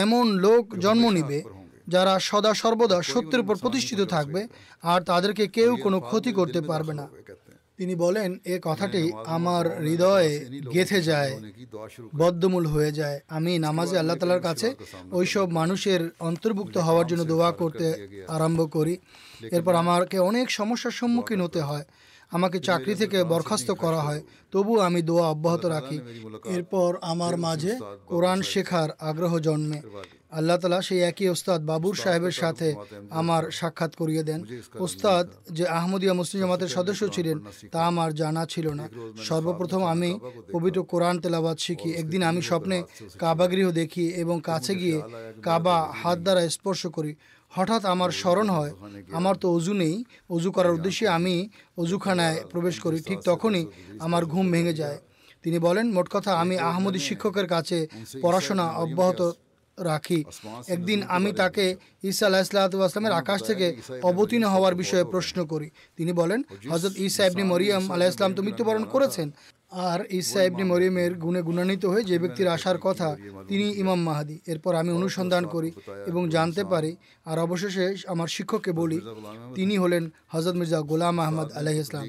[0.00, 1.40] এমন লোক জন্ম নিবে
[1.88, 4.42] যারা সদা সর্বদা সত্যের উপর প্রতিষ্ঠিত থাকবে
[4.84, 7.06] আর তাদেরকে কেউ কোনো ক্ষতি করতে পারবে না
[7.80, 10.32] তিনি বলেন এ কথাটি হ্যাঁ, আমার হৃদয়ে
[10.74, 11.32] গেথে যায়
[12.14, 14.68] বদ্ধমূল হয়ে যায় আমি নামাজে আল্লাহ তালার কাছে
[15.12, 17.88] ওইসব মানুষের অন্তর্ভুক্ত হওয়ার জন্য দোয়া করতে
[18.28, 18.96] আরম্ভ করি
[19.52, 21.86] এরপর আমাকে অনেক সমস্যার সম্মুখীন হতে হয়
[22.32, 24.22] আমাকে চাকরি থেকে বরখাস্ত করা হয়
[24.54, 25.98] তবু আমি দোয়া অব্যাহত রাখি
[26.56, 27.74] এরপর আমার মাঝে
[28.12, 29.80] কোরআন শেখার আগ্রহ জন্মে
[30.34, 32.68] আল্লাহ তালা সেই একই ওস্তাদ বাবুর সাহেবের সাথে
[33.12, 34.40] আমার সাক্ষাৎ করিয়ে দেন
[34.80, 35.26] ওস্তাদ
[35.52, 37.38] যে আহমদিয়া মুসলিম জামাতের সদস্য ছিলেন
[37.74, 38.86] তা আমার জানা ছিল না
[39.28, 40.12] সর্বপ্রথম আমি
[40.54, 44.98] পবিত্র কোরআন তেলাবাদ শিখি একদিন আমি স্বপ্নে আচ্ছা, আচ্ছা, কাবাগৃহ দেখি এবং কাছে গিয়ে
[45.44, 47.12] কাবা হাত দ্বারা স্পর্শ করি
[47.52, 48.72] হঠাৎ আমার স্মরণ হয়
[49.14, 49.96] আমার তো অজু নেই
[50.30, 51.36] অজু করার উদ্দেশ্যে আচ্ছা। আমি
[51.78, 53.64] অজুখানায় প্রবেশ করি ঠিক তখনই
[54.00, 55.00] আমার ঘুম ভেঙে যায়
[55.44, 57.78] তিনি বলেন মোট কথা আমি আহমদী শিক্ষকের কাছে
[58.24, 59.22] পড়াশোনা অব্যাহত
[59.78, 60.20] রাখি
[60.68, 61.66] একদিন আমি তাকে
[62.04, 63.68] ঈসা আল্লাহ ইসলাতামের হ্যাঁ, আকাশ থেকে
[64.04, 65.68] অবতীর্ণ হওয়ার বিষয়ে প্রশ্ন করি
[65.98, 66.40] তিনি বলেন
[66.72, 69.28] হজরত ঈসা ইবনি মরিয়াম আলাহ ইসলাম তো মৃত্যুবরণ করেছেন
[69.86, 73.10] আর ঈসা ইবনি মরিয়মের গুণে গুণান্বিত হয়ে যে ব্যক্তির আসার কথা
[73.50, 75.70] তিনি ইমাম মাহাদি এরপর আমি অনুসন্ধান করি
[76.10, 76.92] এবং জানতে পারি
[77.26, 80.04] আর অবশেষে আমার শিক্ষককে বলি হ্যাঁ। তিনি হলেন
[80.34, 82.04] হজরত মির্জা গোলাম আহমদ আলাহ ইসলাম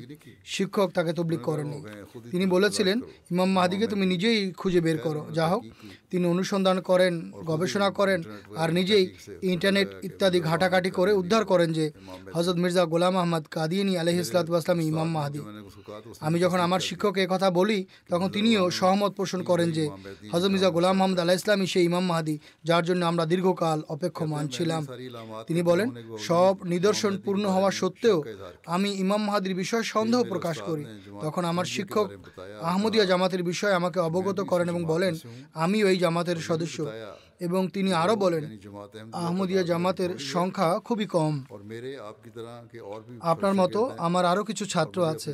[0.47, 2.97] শিক্ষক তাকে তবলিক করেননি হ্যাঁ, তিনি বলেছিলেন
[3.33, 5.63] ইমাম মাহাদিকে তুমি নিজেই খুঁজে বের হ্যাঁ, করো যা হোক
[6.11, 7.15] তিনি অনুসন্ধান করেন
[7.45, 8.21] গবেষণা করেন
[8.57, 9.05] আর নিজেই
[9.49, 11.85] ইন্টারনেট ইত্যাদি ঘাটাঘাটি করে উদ্ধার করেন যে
[12.35, 15.41] হজরত মির্জা গোলাম আহমদ কাদিয়ানি আলহ ইসলাতাম ইমাম মাহাদি
[16.23, 17.79] আমি যখন আমার শিক্ষককে কথা বলি
[18.11, 19.85] তখন তিনিও সহমত পোষণ করেন যে
[20.33, 22.35] হজরত মির্জা গোলাম আহমদ আলাহ ইসলামই সেই ইমাম মাহাদি
[22.65, 24.83] যার জন্য আমরা দীর্ঘকাল অপেক্ষমান ছিলাম
[25.49, 25.89] তিনি বলেন
[26.21, 28.19] সব নিদর্শন পূর্ণ হওয়া সত্ত্বেও
[28.67, 30.85] আমি ইমাম মাহাদির বিষয়ে সন্দেহ প্রকাশ করি
[31.23, 32.07] তখন আমার শিক্ষক
[32.63, 35.15] আহমদিয়া জামাতের বিষয়ে আমাকে অবগত করেন এবং বলেন
[35.55, 36.79] আমি ওই জামাতের সদস্য
[37.41, 38.45] এবং তিনি আরো বলেন
[39.19, 41.35] আহমদিয়া জামাতের সংখ্যা খুবই কম
[43.23, 45.31] আপনার মতো আমার আরো কিছু ছাত্র আছে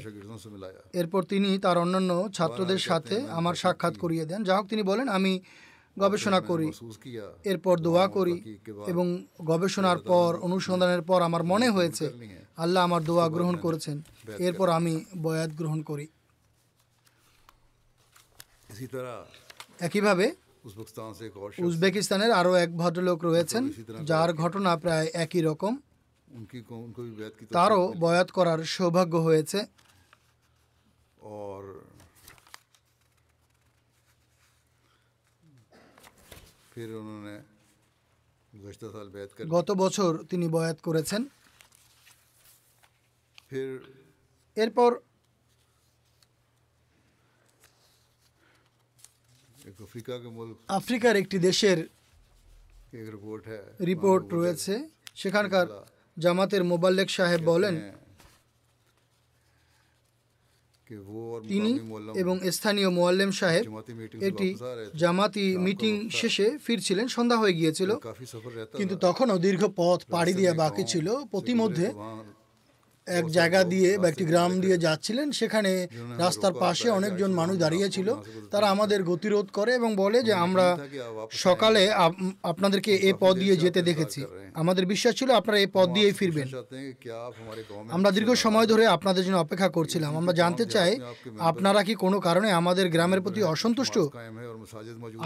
[0.93, 5.33] এরপর তিনি তার অন্যান্য ছাত্রদের সাথে আমার সাক্ষাৎ করিয়ে দেন যা তিনি বলেন আমি
[5.97, 6.67] গবেষণা করি
[7.45, 8.37] এরপর দোয়া করি
[8.87, 9.07] এবং
[9.45, 13.97] গবেষণার পর অনুসন্ধানের পর আমার মনে হ্যাঁ, হয়েছে হ্যাঁ। আল্লাহ আমার দোয়া গ্রহণ করেছেন
[14.39, 14.95] এরপর আমি
[15.23, 16.07] বয়াত গ্রহণ করি
[19.81, 20.27] একইভাবে
[21.61, 23.63] উজবেকিস্তানের আরও এক ভদ্রলোক রয়েছেন
[24.05, 25.73] যার ঘটনা প্রায় একই রকম
[27.51, 29.59] তারও বয়াত করার সৌভাগ্য হয়েছে
[39.57, 41.23] গত বছর তিনি বয়াত করেছেন
[44.57, 44.91] এরপর
[50.71, 51.79] আফ্রিকার একটি দেশের
[53.87, 54.75] রিপোর্ট রয়েছে
[55.15, 55.67] সেখানকার
[56.17, 57.75] জামাতের মোবাল্লেক সাহেব বলেন
[61.51, 61.71] তিনি
[62.15, 63.65] এবং স্থানীয় মোয়াল্লেম সাহেব
[64.23, 64.49] একটি
[64.95, 67.91] জামাতি মিটিং শেষে ফিরছিলেন সন্ধ্যা হয়ে গিয়েছিল
[68.75, 71.87] কিন্তু তখনও দীর্ঘ পথ পাড়ি দেওয়া বাকি ছিল প্রতিমধ্যে
[73.11, 75.73] এক জায়গা দিয়ে বা একটি গ্রাম দিয়ে যাচ্ছিলেন সেখানে
[76.19, 78.09] রাস্তার পাশে অনেকজন মানুষ দাঁড়িয়েছিল
[78.53, 80.67] তারা আমাদের গতিরোধ করে এবং বলে যে আমরা
[81.45, 81.83] সকালে
[82.51, 84.21] আপনাদেরকে এ পথ দিয়ে যেতে দেখেছি
[84.55, 86.49] আমাদের বিশ্বাস ছিল আপনারা এই পথ দিয়েই ফিরবেন
[87.91, 90.93] আমরা দীর্ঘ সময় ধরে আপনাদের জন্য অপেক্ষা করছিলাম আমরা জানতে চাই
[91.51, 93.97] আপনারা কি কোনো কারণে আমাদের গ্রামের প্রতি অসন্তুষ্ট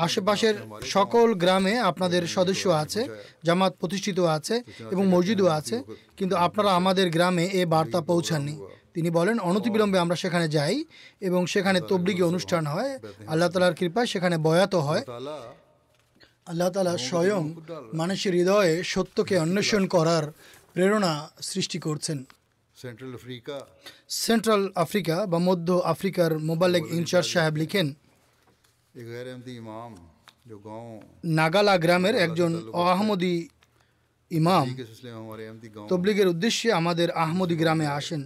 [0.05, 0.55] আশেপাশের
[0.95, 3.03] সকল গ্রামে আপনাদের সদস্য আছে
[3.47, 4.57] জামাত প্রতিষ্ঠিত আছে
[4.93, 5.77] এবং মসজিদও আছে
[6.19, 8.55] কিন্তু আপনারা আমাদের গ্রামে এ বার্তা পৌঁছাননি
[8.95, 10.77] তিনি বলেন অনতিবিলম্বে আমরা সেখানে যাই
[11.21, 12.93] এবং সেখানে তবলিগি অনুষ্ঠান হয়
[13.27, 15.03] আল্লাহ তালার কৃপায় সেখানে বয়াত হয়
[16.47, 17.43] আল্লাহ তালা স্বয়ং
[17.93, 20.25] মানুষের হৃদয়ে সত্যকে অন্বেষণ করার
[20.75, 21.13] প্রেরণা
[21.43, 22.19] সৃষ্টি করছেন
[22.77, 23.57] সেন্ট্রাল আফ্রিকা
[24.23, 27.87] সেন্ট্রাল আফ্রিকা বা মধ্য আফ্রিকার মোবালেক ইনচার্জ সাহেব লিখেন
[31.37, 32.53] নাগালা গ্রামের একজন
[32.85, 33.35] আহমদি
[34.31, 34.67] ইমাম
[35.91, 38.23] তবলিগের উদ্দেশ্যে আমাদের আহমদি গ্রামে আসেন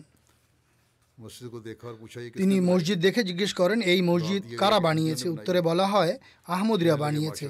[2.37, 6.13] তিনি মসজিদ দেখে জিজ্ঞেস করেন এই মসজিদ কারা বানিয়েছে উত্তরে বলা হয়
[6.49, 7.47] আহমদিয়া বানিয়েছে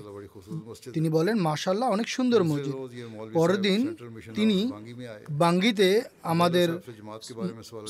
[0.95, 2.75] তিনি বলেন মাশাল্লাহ অনেক সুন্দর মসজিদ
[3.35, 3.81] পরের দিন
[4.35, 4.59] তিনি
[5.43, 5.89] বাঙ্গিতে
[6.25, 6.69] আমাদের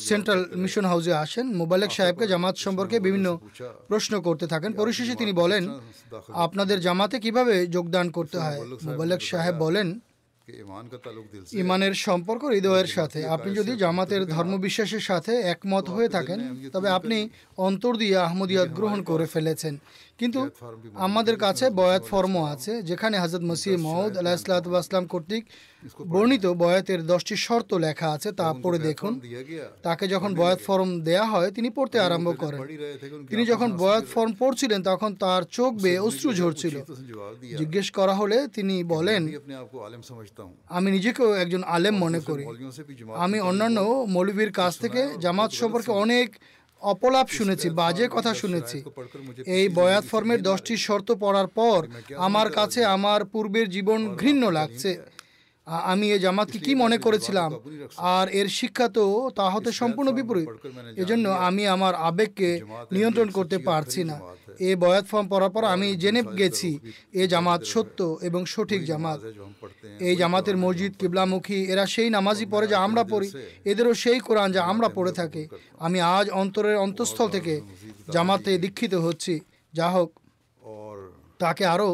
[0.08, 3.26] সেন্ট্রাল মিশন হাউসে আসেন মোবালেক সাহেবকে জামাত সম্পর্কে বিভিন্ন
[3.88, 5.62] প্রশ্ন করতে থাকেন পরিশেষে তিনি বলেন
[6.36, 9.88] আপনাদের জামাতে কিভাবে যোগদান করতে হয় মোবালেক সাহেব বলেন
[11.54, 16.38] ইমানের সম্পর্ক হৃদয়ের সাথে আপনি যদি জামাতের ধর্মবিশ্বাসের সাথে একমত হয়ে থাকেন
[16.72, 17.18] তবে আপনি
[17.58, 19.74] অন্তর দিয়ে আহমদিয়াত গ্রহণ করে ফেলেছেন
[20.18, 20.40] কিন্তু
[21.06, 25.44] আমাদের কাছে বয়াত ফর্মও আছে যেখানে হাজরত মসিহ মহমদ আলাহিসাম কর্তৃক
[26.06, 29.12] বর্ণিত বয়াতের দশটি শর্ত লেখা আছে তা পড়ে দেখুন
[29.82, 32.60] তাকে যখন বয়াত ফর্ম দেয়া হয় তিনি পড়তে আরম্ভ করেন
[33.30, 36.74] তিনি যখন বয়াত ফর্ম পড়ছিলেন তখন তার চোখ বেয়ে অশ্রু ঝরছিল
[37.60, 39.22] জিজ্ঞেস করা হলে তিনি বলেন
[40.70, 42.44] আমি নিজেকেও একজন আলেম মনে করি
[43.16, 43.78] আমি অন্যান্য
[44.08, 46.28] মৌলভীর কাছ থেকে জামাত সম্পর্কে অনেক
[46.82, 48.78] অপলাপ শুনেছি বাজে কথা শুনেছি
[49.56, 51.80] এই বয়াত ফর্মের দশটি শর্ত পড়ার পর
[52.18, 54.90] আমার কাছে আমার পূর্বের জীবন ঘৃণ্য লাগছে
[55.90, 57.50] আমি এ জামাতকে কি মনে করেছিলাম
[58.14, 59.04] আর এর শিক্ষা তো
[59.36, 60.48] তা হতে সম্পূর্ণ বিপরীত
[60.96, 62.50] এজন্য আমি আমার আবেগকে
[62.92, 64.16] নিয়ন্ত্রণ করতে পারছি না
[64.60, 66.70] এ বয়াত ফর্ম পড়ার পর আমি জেনে গেছি
[67.14, 67.98] এ জামাত সত্য
[68.22, 69.20] এবং সঠিক জামাত
[70.00, 73.28] এই জামাতের মসজিদ কিবলামুখী এরা সেই নামাজই পড়ে যা আমরা পড়ি
[73.64, 75.42] এদেরও সেই কোরআন যা আমরা পড়ে থাকি
[75.78, 77.54] আমি আজ অন্তরের অন্তঃস্থল থেকে
[78.12, 79.34] জামাতে দীক্ষিত হচ্ছি
[79.74, 80.10] যা হোক
[81.40, 81.90] তাকে আরও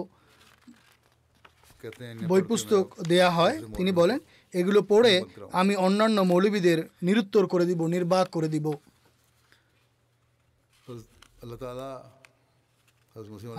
[2.29, 4.19] বই পুস্তক দেয়া হয় তিনি বলেন
[4.55, 5.15] এগুলো পড়ে
[5.53, 8.67] আমি অন্যান্য মৌলবীদের নিরুত্তর করে দিব নির্বাক করে দিব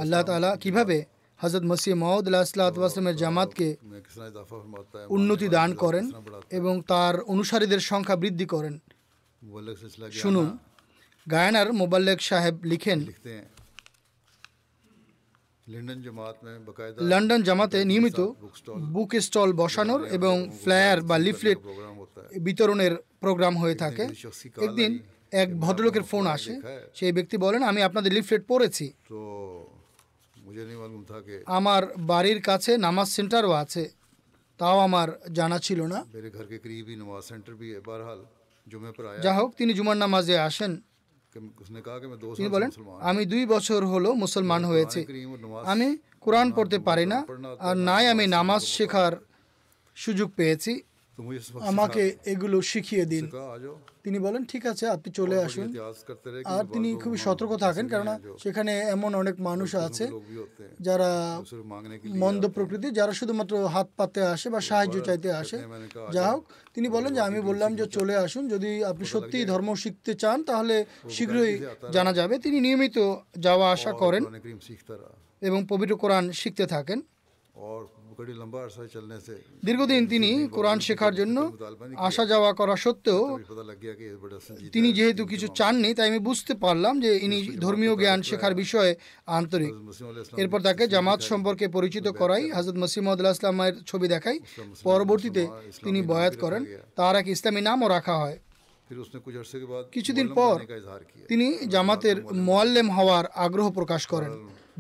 [0.00, 0.97] আল্লাহ তালা কিভাবে
[1.39, 3.68] হজরত মসিহ মহমদ আল্লাহামের জামাতকে
[5.09, 6.05] উন্নতি দান করেন
[6.49, 8.74] এবং তার অনুসারীদের সংখ্যা বৃদ্ধি করেন
[10.13, 10.47] শুনুন
[11.28, 12.99] গায়নার মোবাল্লেক সাহেব লিখেন
[17.11, 18.20] লন্ডন জামাতে নিয়মিত
[18.93, 21.59] বুক স্টল বসানোর এবং ফ্লায়ার বা লিফলেট
[22.41, 22.93] বিতরণের
[23.22, 24.03] প্রোগ্রাম হয়ে থাকে
[24.57, 24.91] একদিন
[25.34, 26.53] এক ভদ্রলোকের ফোন আসে
[26.95, 28.86] সেই ব্যক্তি বলেন আমি আপনাদের লিফলেট পড়েছি
[31.57, 33.84] আমার বাড়ির কাছে নামাজ সেন্টারও আছে
[34.59, 35.07] তাও আমার
[35.32, 35.99] জানা ছিল না
[39.26, 40.72] যা হোক তিনি জুমার নামাজে আসেন
[42.38, 42.70] তিনি বলেন
[43.01, 44.99] আমি দুই বছর হলো মুসলমান হয়েছে
[45.66, 45.88] আমি
[46.22, 47.20] কোরআন পড়তে পারি না
[47.59, 49.13] আর নাই আমি নামাজ শেখার
[49.97, 50.72] সুযোগ পেয়েছি
[51.70, 52.03] আমাকে
[52.26, 53.26] এগুলো শিখিয়ে দিন
[54.05, 55.68] তিনি বলেন ঠিক আছে আপনি চলে আসুন
[56.47, 60.05] আর তিনি খুবই সতর্ক থাকেন কেননা সেখানে এমন অনেক মানুষ আছে
[60.80, 61.09] যারা
[62.16, 65.86] মন্দ প্রকৃতি যারা শুধুমাত্র হাত পাতে আসে বা সাহায্য চাইতে আসে মানে
[66.13, 66.43] যা হোক
[66.76, 70.76] তিনি বলেন যে আমি বললাম যে চলে আসুন যদি আপনি সত্যি ধর্ম শিখতে চান তাহলে
[71.09, 71.53] শীঘ্রই
[71.93, 72.97] জানা যাবে তিনি নিয়মিত
[73.38, 74.24] যাওয়া আসা করেন
[75.41, 76.99] এবং পবিত্র কোরআন শিখতে থাকেন
[79.63, 81.38] দীর্ঘদিন তিনি কোরআন শেখার জন্য
[81.99, 83.22] আসা যাওয়া করা সত্ত্বেও
[84.74, 88.91] তিনি যেহেতু কিছু চাননি তাই আমি বুঝতে পারলাম যে ইনি ধর্মীয় জ্ঞান শেখার বিষয়ে
[89.32, 89.74] আন্তরিক
[90.38, 94.38] এরপর তাকে জামাত সম্পর্কে পরিচিত করাই হাজরত মসিমদুল্লাহ ইসলামের ছবি দেখাই
[94.84, 95.43] পরবর্তীতে
[95.84, 96.61] তিনি বয়াত করেন
[96.95, 98.38] তার এক ইসলামী নামও রাখা হয়
[99.93, 100.55] কিছুদিন পর
[101.30, 104.32] তিনি জামাতের মোয়াল্লেম হওয়ার আগ্রহ প্রকাশ করেন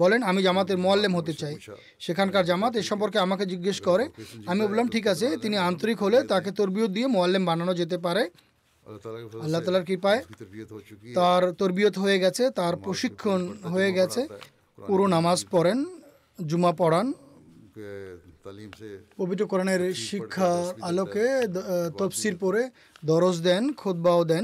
[0.00, 1.55] বলেন আমি জামাতের মোয়াল্লেম হতে চাই
[2.05, 4.05] সেখানকার জামাত এ সম্পর্কে আমাকে জিজ্ঞেস করে
[4.47, 8.23] আমি বললাম ঠিক আছে তিনি আন্তরিক হলে তাকে তরবিয়ত দিয়ে মোয়াল্লেম বানানো যেতে পারে
[9.37, 10.21] আল্লাহ তালার কৃপায়
[11.15, 13.41] তার তরবিয়ত হয়ে গেছে তার প্রশিক্ষণ
[13.73, 14.21] হয়ে গেছে
[14.77, 15.79] পুরো নামাজ পড়েন
[16.39, 17.07] জুমা পড়ান
[19.19, 20.51] পবিত্র কোরআনের শিক্ষা
[20.81, 21.25] আলোকে
[21.99, 22.61] তফসির পরে
[23.03, 24.44] দরজ দেন খোদবাও দেন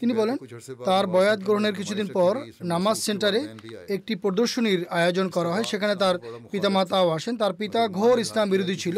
[0.00, 0.36] তিনি বলেন
[0.88, 2.32] তার বয়াত গ্রহণের কিছুদিন পর
[2.72, 3.40] নামাজ সেন্টারে
[3.88, 6.16] একটি প্রদর্শনীর আয়োজন করা হয় সেখানে তার
[6.52, 8.96] পিতামাতাও আসেন তার পিতা ঘোর ইসলাম বিরোধী ছিল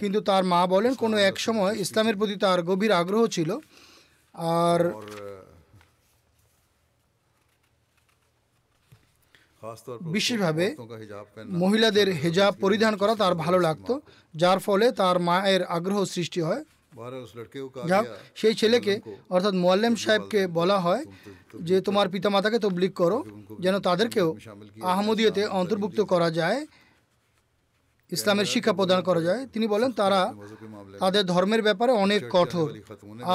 [0.00, 3.50] কিন্তু তার মা বলেন কোনো এক সময় ইসলামের প্রতি তার গভীর আগ্রহ ছিল
[4.34, 4.80] আর
[10.12, 10.66] বিশেষভাবে
[11.60, 13.94] মহিলাদের হেজাব পরিধান করা তার ভালো লাগতো
[14.34, 16.62] যার ফলে তার মায়ের আগ্রহ সৃষ্টি হয়
[17.90, 18.04] যাক
[18.36, 18.94] সেই ছেলেকে
[19.30, 21.02] অর্থাৎ মোয়াল্লেম সাহেবকে বলা হয়
[21.62, 23.18] যে তোমার পিতা মাতাকে তবলিক করো
[23.60, 24.28] যেন তাদেরকেও
[24.92, 26.60] আহমদিয়াতে অন্তর্ভুক্ত করা যায়
[28.12, 30.20] ইসলামের শিক্ষা প্রদান করা যায় তিনি বলেন তারা
[31.00, 32.68] তাদের ধর্মের ব্যাপারে অনেক কঠোর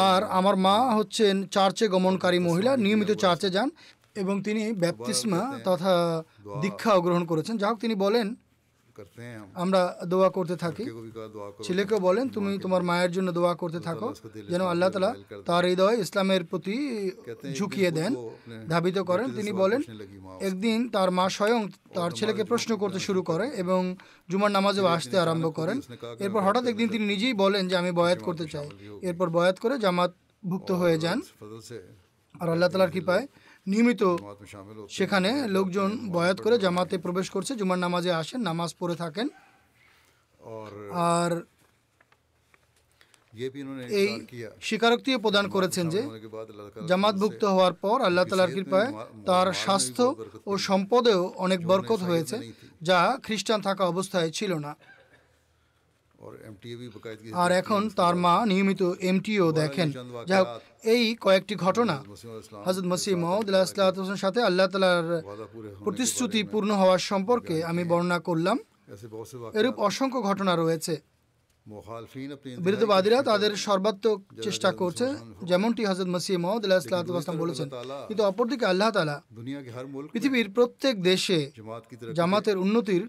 [0.06, 3.70] আর আমার মা হচ্ছেন চার্চে গমনকারী মহিলা নিয়মিত চার্চে যান
[4.16, 5.94] এবং তিনি ব্যাপতিস্মা তথা
[6.62, 8.28] দীক্ষা গ্রহণ করেছেন যাহোক তিনি বলেন
[9.56, 9.82] আমরা
[10.06, 10.86] দোয়া করতে থাকি
[11.60, 14.08] ছেলেকে বলেন তুমি তোমার মায়ের জন্য দোয়া করতে থাকো
[14.52, 15.12] যেন আল্লাহ তালা
[15.46, 16.76] তার হৃদয় ইসলামের প্রতি
[17.58, 18.12] ঝুঁকিয়ে দেন
[18.68, 19.82] ধাবিত করেন তিনি বলেন
[20.42, 21.62] একদিন তার মা স্বয়ং
[21.96, 23.82] তার ছেলেকে প্রশ্ন করতে শুরু করে এবং
[24.30, 25.78] জুমার নামাজেও আসতে আরম্ভ করেন
[26.20, 28.68] এরপর হঠাৎ একদিন তিনি নিজেই বলেন যে আমি বয়াত করতে চাই
[29.02, 29.76] এরপর বয়াত করে
[30.44, 31.18] ভুক্ত হয়ে যান
[32.36, 33.26] আর আল্লাহ তালার কৃপায়
[33.68, 34.02] নিয়মিত
[34.90, 39.28] সেখানে লোকজন বয়াত করে জামাতে প্রবেশ করছে জুমার নামাজে আসেন নামাজ পড়ে থাকেন
[41.10, 41.32] আর
[43.34, 43.50] ইয়ে
[43.98, 44.10] এই
[44.62, 46.02] স্বীকারোক্তিও প্রদান করেছেন যে
[46.90, 48.90] জামাতভুক্ত হওয়ার পর আল্লাহ তালার কৃপায়
[49.28, 50.06] তার স্বাস্থ্য
[50.46, 52.38] ও সম্পদেও অনেক বরকত হয়েছে
[52.82, 54.72] যা খ্রিস্টান থাকা অবস্থায় ছিল না
[57.34, 59.88] আর এখন তার মা নিয়মিত এমটিও দেখেন
[60.28, 60.38] যা
[60.86, 61.96] এই কয়েকটি ঘটনা
[62.66, 63.48] হজরত মসিহ মহমদ
[64.18, 65.08] সাথে আল্লাহ তালার
[65.82, 68.58] প্রতিশ্রুতি পূর্ণ হওয়ার সম্পর্কে আমি বর্ণনা করলাম
[69.54, 70.94] এরূপ অসংখ্য ঘটনা রয়েছে
[72.66, 75.06] বিরুদ্ধবাদীরা তাদের সর্বাত্মক চেষ্টা করছে
[75.44, 77.68] যেমনটি হজরত মসিহ মোহাম্মদ আল্লাহ ইসলাতাম বলেছেন
[78.08, 79.18] কিন্তু অপরদিকে আল্লাহ তালা
[80.14, 81.40] পৃথিবীর প্রত্যেক দেশে
[82.16, 83.04] জামাতের উন্নতির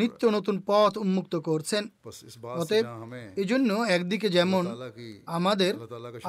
[0.00, 1.82] নিত্য নতুন পথ উন্মুক্ত করছেন
[2.54, 2.84] অতএব
[3.36, 4.64] এই জন্য একদিকে যেমন
[5.28, 5.72] আমাদের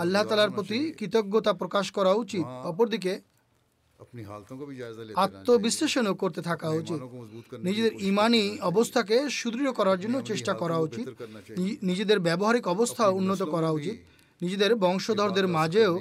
[0.00, 3.13] আল্লাহ তালার প্রতি কৃতজ্ঞতা প্রকাশ করা উচিত অপরদিকে
[5.17, 6.99] আত্মবিশ্লেষণও করতে থাকা উচিত
[7.63, 11.07] নিজেদের ইমানি অবস্থাকে সুদৃঢ় করার জন্য চেষ্টা করা উচিত
[11.81, 13.97] নিজেদের ব্যবহারিক অবস্থা উন্নত করা উচিত
[14.41, 15.93] নিজেদের বংশধরদের মাঝেও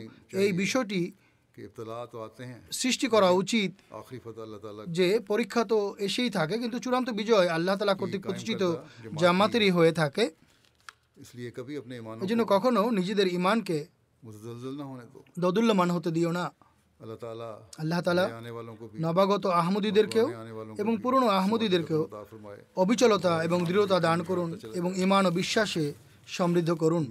[0.43, 1.01] এই বিষয়টি
[2.73, 3.71] সৃষ্টি করা উচিত
[4.89, 8.62] যে পরীক্ষা তো এসেই থাকে কিন্তু চূড়ান্ত বিজয় আল্লাহ তালা কর্তৃক প্রতিষ্ঠিত
[9.21, 10.25] জামাতেরই হয়ে থাকে
[12.21, 13.79] এই জন্য কখনো নিজেদের ইমানকে
[15.37, 16.45] দদুল্যমান হতে দিও না
[17.01, 18.25] আল্লাহ তালা
[19.01, 20.27] নবাগত আহমদীদেরকেও
[20.79, 22.03] এবং পুরনো আহমদীদেরকেও
[22.77, 25.85] অবিচলতা এবং দৃঢ়তা দান করুন এবং ইমান ও বিশ্বাসে
[26.29, 27.05] সমৃদ্ধ করুন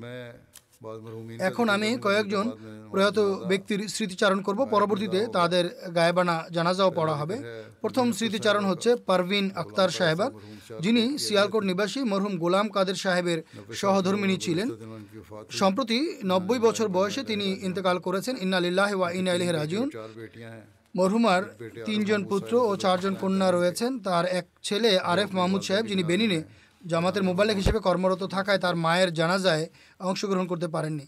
[1.39, 2.45] এখন আমি কয়েকজন
[2.91, 3.17] প্রয়াত
[3.49, 5.65] ব্যক্তির স্মৃতিচারণ করব হ্যাঁ, পরবর্তীতে তাদের
[5.97, 10.31] গায়েবানা জানাজাও পড়া হ্যাঁ, হবে হ্যাঁ, প্রথম স্মৃতিচারণ হচ্ছে পারভিন আক্তার সাহেবার
[10.79, 13.39] যিনি সিয়ালকোট নিবাসী মরহুম গোলাম কাদের সাহেবের
[13.73, 14.67] সহধর্মিনী ছিলেন
[15.51, 15.97] সম্প্রতি
[16.23, 19.87] নব্বই বছর বয়সে তিনি ইন্তেকাল করেছেন ইন্নালিল্লাহ ওয়া ইনাইলিহ রাজিউন
[20.95, 21.41] মরহুমার
[21.87, 26.39] তিনজন পুত্র ও চারজন কন্যা রয়েছেন তার এক ছেলে আরেফ মাহমুদ সাহেব যিনি বেনিনে
[26.83, 29.65] জামাতের মোবাইলেক হিসেবে কর্মরত থাকায় তার মায়ের জানাজায়
[29.99, 31.07] অংশগ্রহণ করতে পারেননি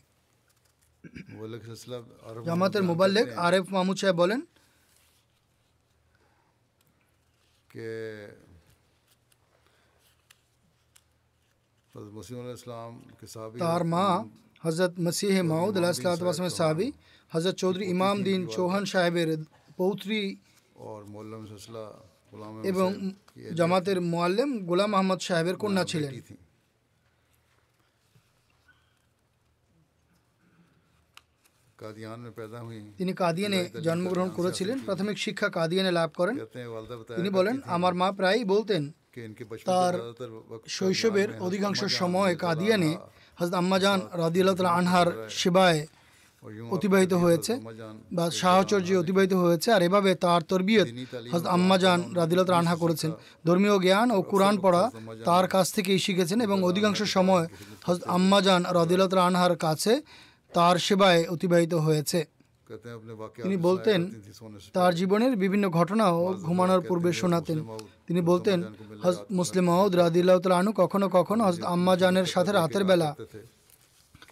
[2.48, 4.42] জামাতের মোবাইলেক আরেফ মাহমুদ সাহেব বলেন
[13.64, 14.06] তার মা
[14.64, 16.88] হজরত মসিহ মাউদ আলাহিসামের সাহাবি
[17.32, 19.30] হজরত চৌধুরী ইমাম দিন চৌহান সাহেবের
[19.78, 20.22] পৌত্রী
[20.82, 21.86] और मौलम सिलसिला
[22.64, 26.14] এবং ইয়ে জামাতের মোয়াল্লেম গোলাম আহমদ সাহেবের কন্যা ছিলেন
[33.00, 36.36] তিনি কাদিয়ানে জন্মগ্রহণ করেছিলেন প্রাথমিক শিক্ষা কাদিয়ানে লাভ করেন
[37.18, 38.84] তিনি বলেন আমার মা প্রায়ই বলতেন
[39.66, 39.94] তার
[40.68, 42.92] শৈশবের অধিকাংশ সময় কাদিয়ানে
[43.38, 45.08] হজরত আম্মাজান রাদিয়াল্লাহ আনহার
[45.32, 45.80] সেবায়
[46.72, 47.54] অতিবাহিত হয়েছে
[48.12, 50.88] বা সাহচর্য অতিবাহিত হয়েছে আর এভাবে তার তরবিয়ত
[51.50, 53.12] আম্মাজান রাদিলত রানহা করেছেন
[53.46, 54.84] ধর্মীয় জ্ঞান ও কোরআন পড়া
[55.28, 57.46] তার কাছ থেকেই শিখেছেন এবং অধিকাংশ সময়
[57.86, 59.94] হজরত আম্মাজান রাদিলত রানহার কাছে
[60.52, 62.20] তার সেবায় অতিবাহিত হয়েছে
[63.38, 64.00] তিনি বলতেন
[64.76, 66.18] তার জীবনের বিভিন্ন ঘটনাও
[66.44, 67.58] ঘুমানোর পূর্বে শোনাতেন
[68.08, 68.60] তিনি বলতেন
[69.04, 73.10] হজ মুসলিম মাহমুদ রাদিল্লাহ তালু কখনো কখনো হজরত আম্মাজানের সাথে রাতের বেলা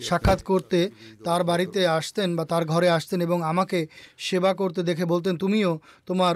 [0.00, 0.79] সাক্ষাৎ করতে
[1.25, 3.79] তার বাড়িতে আসতেন বা তার ঘরে আসতেন এবং আমাকে
[4.19, 5.71] সেবা করতে দেখে বলতেন তুমিও
[6.07, 6.35] তোমার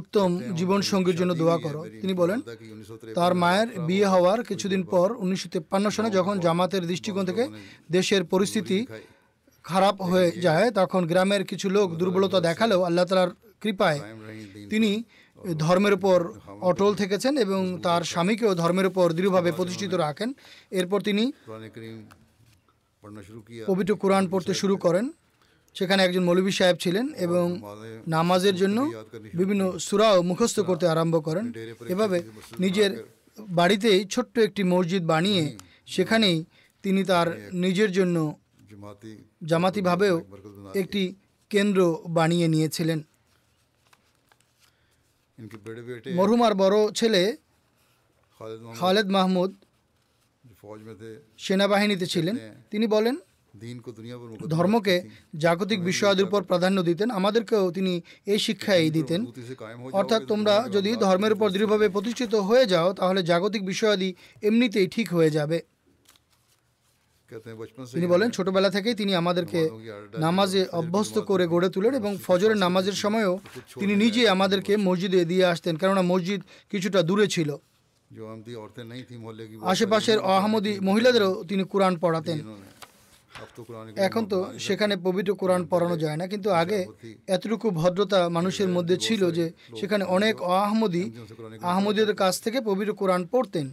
[0.00, 2.38] উত্তম জীবনসঙ্গীর জন্য দোয়া করো তিনি বলেন
[3.16, 7.44] তার মায়ের বিয়ে হওয়ার কিছুদিন পর উনিশশো তেপ্পান্ন সালে যখন জামাতের দৃষ্টিকোণ থেকে
[7.90, 8.78] দেশের পরিস্থিতি
[9.64, 13.30] খারাপ হয়ে যায় তখন গ্রামের কিছু লোক দুর্বলতা দেখালেও আল্লাহ তালার
[13.62, 13.98] কৃপায়
[14.70, 14.90] তিনি
[15.58, 16.18] ধর্মের উপর
[16.62, 20.28] অটল থেকেছেন এবং তার স্বামীকেও ধর্মের উপর দৃঢ়ভাবে প্রতিষ্ঠিত রাখেন
[20.70, 21.24] এরপর তিনি
[23.66, 25.06] পবিত্র কোরআন পড়তে শুরু করেন
[25.76, 27.46] সেখানে একজন মৌলবী সাহেব ছিলেন এবং
[28.06, 28.78] নামাজের জন্য
[29.34, 31.44] বিভিন্ন সুরাও মুখস্থ করতে আরম্ভ করেন
[31.86, 32.18] এভাবে
[32.58, 32.90] নিজের
[33.54, 35.44] বাড়িতেই ছোট্ট একটি মসজিদ বানিয়ে
[35.86, 36.36] সেখানেই
[36.84, 37.28] তিনি তার
[37.54, 38.16] নিজের জন্য
[39.42, 40.16] জামাতিভাবেও
[40.74, 41.02] একটি
[41.50, 41.80] কেন্দ্র
[42.08, 42.98] বানিয়ে নিয়েছিলেন
[46.14, 47.22] মরহুমার বড় ছেলে
[48.74, 49.50] খালেদ মাহমুদ
[51.38, 52.34] সেনাবাহিনীতে ছিলেন
[52.70, 53.16] তিনি বলেন
[54.54, 54.94] ধর্মকে
[55.34, 57.92] জাগতিক বিষয়াদির উপর প্রাধান্য দিতেন আমাদেরকেও তিনি
[58.26, 58.40] এই
[58.76, 59.20] এই দিতেন
[59.92, 64.08] অর্থাৎ তোমরা যদি ধর্মের উপর দৃঢ়ভাবে প্রতিষ্ঠিত হয়ে যাও তাহলে জাগতিক বিষয়াদি
[64.42, 65.58] এমনিতেই ঠিক হয়ে যাবে
[67.94, 69.60] তিনি বলেন ছোটবেলা থেকেই তিনি আমাদেরকে
[70.18, 73.34] নামাজে অভ্যস্ত করে গড়ে তোলেন এবং ফজরের নামাজের সময়ও
[73.80, 76.40] তিনি নিজে আমাদেরকে মসজিদে দিয়ে আসতেন কেননা মসজিদ
[76.72, 77.50] কিছুটা দূরে ছিল
[79.62, 82.38] আশেপাশের আহমদি মহিলাদেরও তিনি কোরআন পড়াতেন
[84.06, 86.78] এখন তো সেখানে পবিত্র কোরআন পড়ানো যায় না কিন্তু আগে
[87.28, 89.46] এতটুকু ভদ্রতা মানুষের মধ্যে ছিল যে
[89.80, 90.34] সেখানে অনেক
[90.60, 91.04] আহমদি
[91.70, 93.66] আহমদীদের কাছ থেকে পবিত্র কোরআন পড়তেন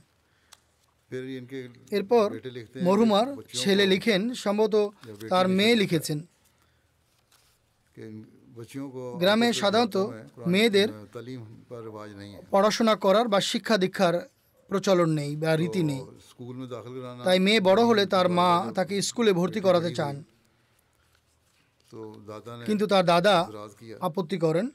[1.92, 2.28] এরপর
[2.84, 3.28] মরুমার
[3.54, 4.76] ছেলে লিখেন সম্ভবত
[5.32, 6.20] তার মেয়ে লিখেছেন
[9.22, 9.98] গ্রামে সাধারণত
[10.48, 10.90] মেয়েদের
[12.52, 14.16] পড়াশোনা করার বা শিক্ষা দীক্ষার
[14.70, 16.02] প্রচলন নেই বা রীতি নেই
[17.26, 20.16] তাই মেয়ে বড় হলে তার মা তাকে স্কুলে ভর্তি করাতে চান
[22.68, 23.36] কিন্তু তার দাদা
[24.02, 24.66] আপত্তি করেন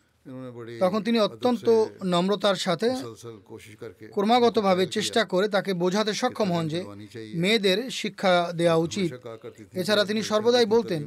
[0.80, 1.66] তখন তিনি অত্যন্ত
[2.05, 2.89] নম্রতার সাথে
[4.14, 6.80] ক্রমাগতভাবে চেষ্টা করে তাকে বোঝাতে সক্ষম হন যে
[7.37, 9.11] মেয়েদের শিক্ষা দেওয়া উচিত
[9.74, 11.01] এছাড়া তিনি সর্বদাই বলতেন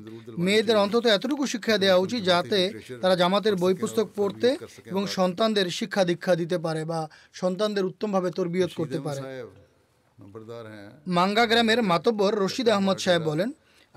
[0.40, 2.60] মেয়েদের অন্তত এতটুকু শিক্ষা দেওয়া উচিত যাতে
[3.02, 4.50] তারা জামাতের বই পুস্তক পড়তে
[4.86, 7.00] এবং সন্তানদের শিক্ষা দীক্ষা দিতে পারে বা
[7.36, 13.50] সন্তানদের উত্তমভাবে তরবিয়ত করতে পারে হ্যাঁ। মাঙ্গা গ্রামের মাতব্বর রশিদ আহমদ সাহেব বলেন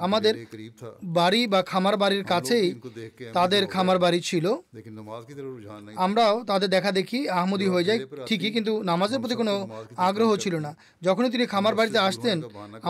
[0.00, 0.34] আমাদের
[1.14, 2.66] বাড়ি বা খামার বাড়ির কাছেই
[3.34, 4.46] তাদের খামার বাড়ি ছিল
[5.96, 9.54] আমরাও তাদের দেখা দেখি আহমদি হয়ে যায় ঠিকই কিন্তু নামাজের প্রতি কোনো
[10.00, 10.72] আগ্রহ ছিল না
[11.02, 12.36] যখনই তিনি খামার বাড়িতে আসতেন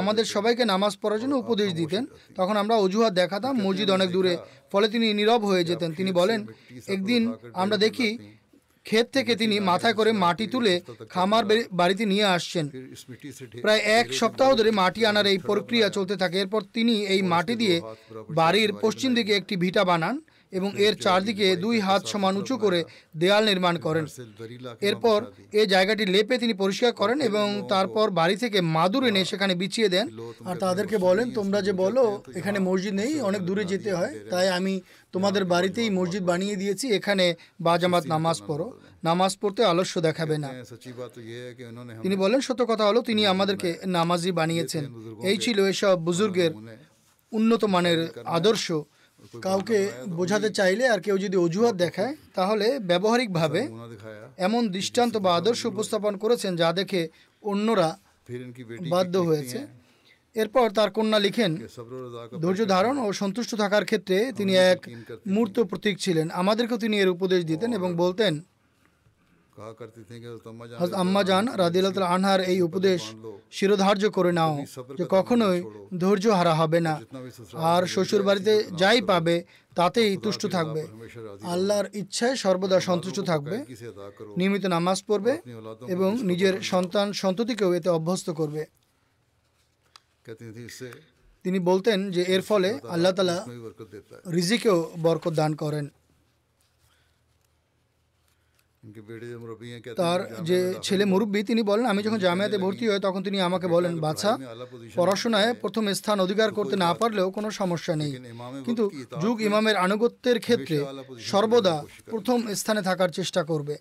[0.00, 2.03] আমাদের সবাইকে নামাজ পড়ার জন্য উপদেশ দিতেন
[2.37, 4.33] তখন আমরা অজুহাত দেখাতাম মসজিদ অনেক দূরে
[4.73, 6.41] ফলে তিনি নীরব হয়ে যেতেন তিনি বলেন
[6.89, 7.23] একদিন
[7.55, 8.09] আমরা দেখি
[8.87, 10.75] ক্ষেত থেকে তিনি মাথায় করে মাটি তুলে
[11.11, 11.45] খামার
[11.73, 12.65] বাড়িতে নিয়ে আসছেন
[13.65, 17.77] প্রায় এক সপ্তাহ ধরে মাটি আনার এই প্রক্রিয়া চলতে থাকে এরপর তিনি এই মাটি দিয়ে
[18.35, 20.15] বাড়ির পশ্চিম দিকে একটি ভিটা বানান
[20.53, 22.81] এবং এর চারদিকে দুই হাত সমান উঁচু করে
[23.15, 24.05] দেয়াল নির্মাণ করেন
[24.83, 25.19] এরপর
[25.53, 30.07] এই জায়গাটি লেপে তিনি পরিষ্কার করেন এবং তারপর বাড়ি থেকে মাদুর এনে সেখানে বিছিয়ে দেন
[30.45, 32.05] আর তাদেরকে বলেন তোমরা যে বলো
[32.39, 34.75] এখানে মসজিদ নেই অনেক দূরে যেতে হয় তাই আমি
[35.15, 37.25] তোমাদের বাড়িতেই মসজিদ বানিয়ে দিয়েছি এখানে
[37.61, 38.67] বাজামাত নামাজ পড়ো
[39.05, 41.45] নামাজ পড়তে আলস্য দেখাবে না ইয়ে
[42.05, 44.85] তিনি বলেন সত্য কথা হলো তিনি আমাদেরকে ইয়ে নামাজি বানিয়েছেন
[45.23, 46.53] এই ছিল এসব বুজুর্গের
[47.33, 48.01] উন্নত মানের
[48.31, 48.67] আদর্শ
[49.35, 49.79] কাউকে
[50.11, 53.61] বোঝাতে চাইলে আর কেউ যদি অজুহাত দেখায় তাহলে ব্যবহারিকভাবে
[54.39, 57.01] এমন দৃষ্টান্ত বা আদর্শ উপস্থাপন করেছেন যা দেখে
[57.43, 57.89] অন্যরা
[58.91, 59.59] বাধ্য হয়েছে
[60.37, 61.53] এরপর তার কন্যা লিখেন
[62.43, 64.81] ধৈর্য ধারণ ও সন্তুষ্ট থাকার ক্ষেত্রে তিনি এক
[65.27, 68.33] মূর্ত প্রতীক ছিলেন আমাদেরকেও তিনি এর উপদেশ দিতেন এবং বলতেন
[70.81, 73.01] হজ আম্মা জান রাদিল্লা আনহার এই উপদেশ
[73.53, 74.55] শিরোধার্য করে নাও
[74.99, 75.59] যে কখনোই
[76.01, 76.95] ধৈর্য হারা হবে না
[77.71, 79.37] আর শ্বশুর বাড়িতে যাই পাবে
[79.77, 80.83] তাতেই তুষ্ট থাকবে
[81.53, 83.57] আল্লাহর ইচ্ছায় সর্বদা সন্তুষ্ট থাকবে
[84.39, 85.33] নিয়মিত নামাজ পড়বে
[85.95, 88.63] এবং নিজের সন্তান সন্ততিকেও এতে অভ্যস্ত করবে
[91.45, 93.39] তিনি বলতেন যে এর ফলে আল্লাহ তালা
[94.33, 95.85] রিজিকেও বরকত দান করেন
[99.97, 103.93] তার যে ছেলে মুরব্বী তিনি বলেন আমি যখন জামিয়াতে ভর্তি হই তখন তিনি আমাকে বলেন
[104.01, 104.31] বাছা
[104.95, 108.13] পড়াশোনায় প্রথম স্থান অধিকার করতে না পারলেও কোনো সমস্যা নেই
[108.67, 108.85] কিন্তু
[109.23, 110.79] যুগ ইমামের আনুগত্যের ক্ষেত্রে
[111.25, 111.77] সর্বদা
[112.07, 113.75] প্রথম স্থানে থাকার চেষ্টা করবে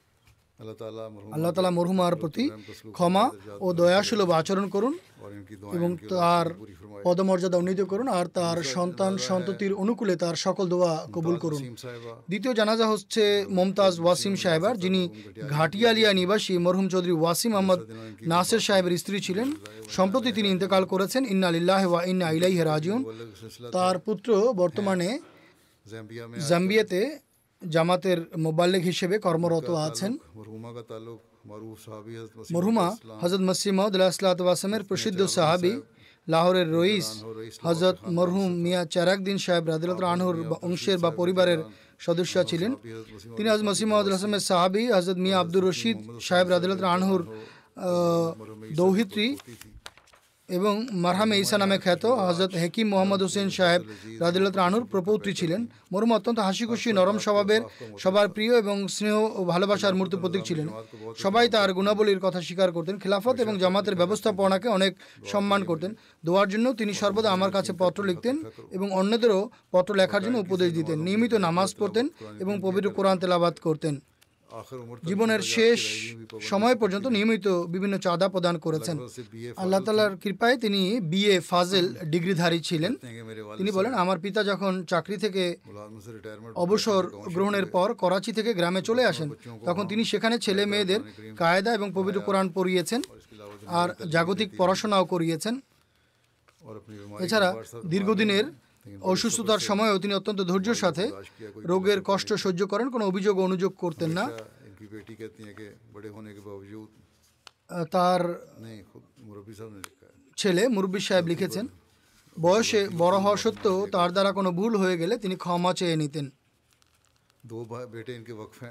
[0.60, 2.46] আল্লাহ তালা মরহুমার প্রতি
[2.94, 3.26] ক্ষমা
[3.62, 4.94] ও দয়াসুলভ আচরণ করুন
[5.78, 6.48] এবং তার
[7.06, 11.62] পদমর্যাদা উন্নীত করুন আর তার সন্তান সন্ততির অনুকূলে তার সকল দোয়া কবুল করুন
[12.30, 13.24] দ্বিতীয় জানাজা হচ্ছে
[13.50, 15.02] মমতাজ ওয়াসিম সাহেবার যিনি
[15.56, 17.80] ঘাটিয়ালিয়া নিবাসী মরহুম চৌধুরী ওয়াসিম আহমদ
[18.32, 19.48] নাসের সাহেবের স্ত্রী ছিলেন
[19.98, 23.02] সম্প্রতি তিনি ইন্তেকাল করেছেন ইন্না আলিল্লাহ ওয়া ইন্না ইলাইহে রাজিউন
[23.76, 24.30] তার পুত্র
[24.62, 27.02] বর্তমানে হ্যাঁ। জাম্বিয়াতে
[27.62, 30.12] জামাতের মোবাল্লিক হিসেবে কর্মরত আছেন
[32.50, 32.88] মরহুমা
[33.22, 35.74] হজরত মসিম মহদুল্লাহামের প্রসিদ্ধ সাহাবি
[36.28, 37.08] লাহোরের রইস
[37.64, 40.38] হজরত মরহুম মিয়া চারাকদিন সাহেব রাদিলত আনহুর
[40.62, 41.60] অংশের বা পরিবারের
[42.00, 42.72] সদস্য ছিলেন
[43.38, 45.98] তিনি হজরত মসিম মহদুল্লাহামের সাহাবি হজরত মিয়া আব্দুর রশিদ
[46.28, 47.22] সাহেব রাদিলত আনহুর
[48.78, 49.28] দৌহিত্রী
[50.50, 50.74] এবং
[51.04, 53.82] মারহামে ঈসা নামে খ্যাত হজরত হেকিম মোহাম্মদ হোসেন সাহেব
[54.22, 55.62] রাজিল্লা রানুর প্রপৌত্রী ছিলেন
[55.92, 57.62] মরুম অত্যন্ত হাসিখুশি নরম স্বভাবের
[58.00, 60.68] সবার প্রিয় এবং স্নেহ ও ভালোবাসার মূর্তি প্রতীক ছিলেন
[61.18, 64.92] সবাই তার গুণাবলীর কথা স্বীকার করতেন খিলাফত এবং জামাতের ব্যবস্থাপনাকে অনেক
[65.24, 65.92] সম্মান করতেন
[66.24, 68.36] দোয়ার জন্য তিনি সর্বদা আমার কাছে পত্র লিখতেন
[68.72, 69.42] এবং অন্যদেরও
[69.72, 72.06] পত্র লেখার জন্য উপদেশ দিতেন নিয়মিত নামাজ পড়তেন
[72.40, 73.94] এবং পবিত্র কোরআন তেলাবাদ করতেন
[75.04, 75.80] জীবনের শেষ
[76.44, 78.96] সময় পর্যন্ত নিয়মিত বিভিন্ন চাঁদা প্রদান করেছেন
[79.58, 80.82] আল্লাহ তালার কৃপায় তিনি
[81.12, 82.92] বিএ ফাজেল ডিগ্রিধারী ছিলেন
[83.60, 85.44] তিনি বলেন আমার পিতা যখন চাকরি থেকে
[86.56, 87.02] অবসর
[87.36, 89.28] গ্রহণের পর করাচি থেকে গ্রামে চলে আসেন
[89.68, 91.02] তখন তিনি সেখানে ছেলে মেয়েদের
[91.38, 93.02] কায়দা এবং পবিত্র কোরআন পড়িয়েছেন
[93.72, 95.54] আর জাগতিক পড়াশোনাও করিয়েছেন
[97.20, 97.50] এছাড়া
[97.86, 98.46] দীর্ঘদিনের
[99.12, 101.04] অসুস্থতার সময়ও তিনি অত্যন্ত ধৈর্যের সাথে
[101.70, 104.26] রোগের কষ্ট সহ্য করেন কোনো অভিযোগ অনুযোগ করতেন না
[107.92, 108.22] তার
[110.38, 111.66] ছেলে মুরব্বী সাহেব লিখেছেন
[112.36, 116.26] বয়সে বড় হওয়া সত্ত্বেও তার দ্বারা কোনো ভুল হয়ে গেলে তিনি ক্ষমা চেয়ে নিতেন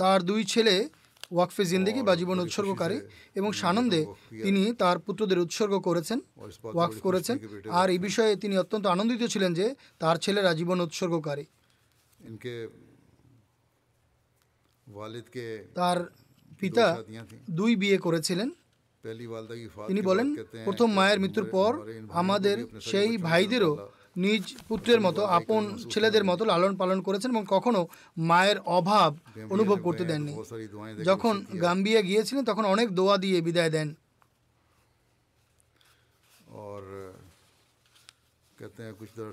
[0.01, 0.74] তার দুই ছেলে
[1.30, 2.99] ওয়াকফে জিন্দিগি বা জীবন উৎসর্গকারী
[3.36, 4.01] এবং সানন্দে
[4.43, 6.18] তিনি তার পুত্রদের উৎসর্গ করেছেন
[6.76, 7.36] ওয়াকফ করেছেন
[7.72, 9.66] আর এই বিষয়ে তিনি অত্যন্ত আনন্দিত ছিলেন যে
[10.01, 11.45] তার ছেলেরা জীবন উৎসর্গকারী
[15.76, 15.99] তার
[16.61, 16.86] পিতা
[17.51, 18.49] দুই বিয়ে করেছিলেন
[19.89, 20.28] তিনি বলেন
[20.64, 21.72] প্রথম মায়ের মৃত্যুর পর
[22.12, 22.57] আমাদের
[22.82, 23.72] সেই ভাইদেরও
[24.18, 25.62] নিজ পুত্রের মতো আপন
[25.91, 27.80] ছেলেদের মতো লালন পালন করেছেন এবং কখনো
[28.28, 29.11] মায়ের অভাব
[29.51, 30.32] অনুভব করতে দেননি
[31.05, 33.89] যখন গাম্বিয়া গিয়েছিলেন তখন অনেক দোয়া দিয়ে বিদায় দেন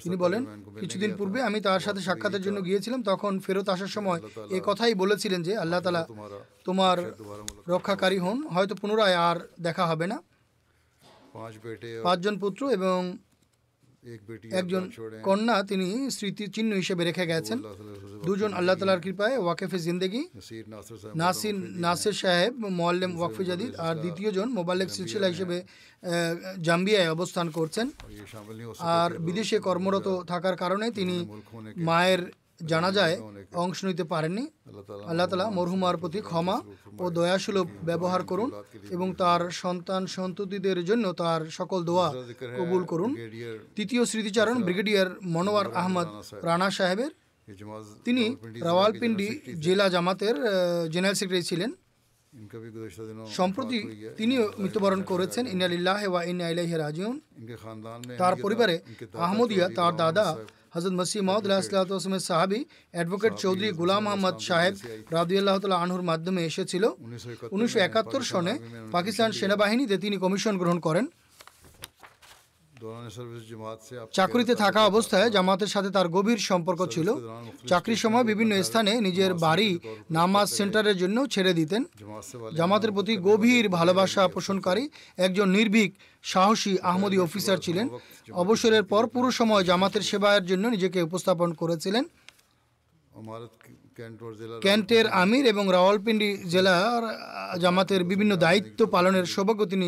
[0.04, 0.42] তিনি বলেন
[0.82, 4.20] কিছুদিন পূর্বে আমি তার সাথে সাক্ষাতের জন্য গিয়েছিলাম তখন ফেরত আসার সময়
[4.50, 6.04] এ কথাই বলেছিলেন যে আল্লাহ তালা
[6.66, 6.98] তোমার
[7.68, 10.18] রক্ষাকারী হন হয়তো পুনরায় আর দেখা হবে না
[12.06, 13.00] পাঁচজন পুত্র এবং
[14.52, 14.84] একজন
[15.24, 17.58] কন্যা তিনি স্মৃতিচিহ্ন হিসেবে রেখে গেছেন
[18.26, 20.22] দুজন আল্লাহ তালার কৃপায় ওয়াকেফে জিন্দেগি
[21.22, 25.58] নাসির নাসির সাহেব মোয়াল্লেম ওয়াকফে জাদিদ আর দ্বিতীয়জন মোবাল্লেক সিলসিলা হিসেবে
[26.62, 27.88] জাম্বিয়ায় অবস্থান করছেন
[28.96, 31.16] আর বিদেশে কর্মরত থাকার কারণে তিনি
[31.88, 32.22] মায়ের
[32.60, 33.16] জানাজায়
[33.56, 34.44] অংশ নিতে পারেননি
[35.10, 36.58] আল্লাহ তালা মরহুমার প্রতি ক্ষমা
[37.00, 38.50] ও দয়াসুলভ ব্যবহার করুন
[38.92, 42.08] এবং তার সন্তান সন্ততিদের জন্য তার সকল দোয়া
[42.60, 43.12] কবুল করুন
[43.78, 46.08] তৃতীয় স্মৃতিচারণ ব্রিগেডিয়ার মনোয়ার আহমদ
[46.44, 47.12] রানা সাহেবের
[48.06, 48.24] তিনি
[48.62, 49.30] রাওয়ালপিন্ডি
[49.60, 50.36] জেলা জামাতের
[50.94, 51.70] জেনারেল সেক্রেটারি ছিলেন
[53.38, 53.80] সম্প্রতি
[54.18, 57.16] তিনি মৃত্যুবরণ করেছেন ইনালিল্লাহ ওয়া ইন্না ইলাইহি রাজিউন
[58.22, 58.76] তার পরিবারে
[59.18, 60.28] আহমদিয়া তার দাদা
[60.74, 62.60] হজরত মসিহ মহমদ আলাহিসামের সাহাবি
[62.94, 64.74] অ্যাডভোকেট চৌধুরী গুলাম আহমদ সাহেব
[65.12, 66.84] রাদুয়াল্লাহ তাল আনহুর মাধ্যমে এসেছিল
[67.52, 67.80] উনিশশো
[68.24, 68.54] সনে
[68.92, 71.06] পাকিস্তান সেনাবাহিনীতে তিনি কমিশন গ্রহণ করেন
[74.14, 77.08] চাকরিতে থাকা অবস্থায় জামাতের সাথে তার গভীর সম্পর্ক ছিল
[77.68, 79.70] চাকরির সময় বিভিন্ন স্থানে নিজের বাড়ি
[80.12, 81.82] নামাজ সেন্টারের জন্য ছেড়ে দিতেন
[82.54, 84.84] জামাতের প্রতি গভীর ভালোবাসা পোষণকারী
[85.18, 85.92] একজন নির্ভীক
[86.24, 87.88] সাহসী আহমদী অফিসার ছিলেন
[88.34, 92.04] অবসরের পর পুরো সময় জামাতের সেবায়ের জন্য নিজেকে উপস্থাপন করেছিলেন
[94.62, 97.04] ক্যান্টের আমির এবং রাওয়ালপিন্ডি জেলার
[97.60, 99.88] জামাতের বিভিন্ন দায়িত্ব পালনের সৌভাগ্য তিনি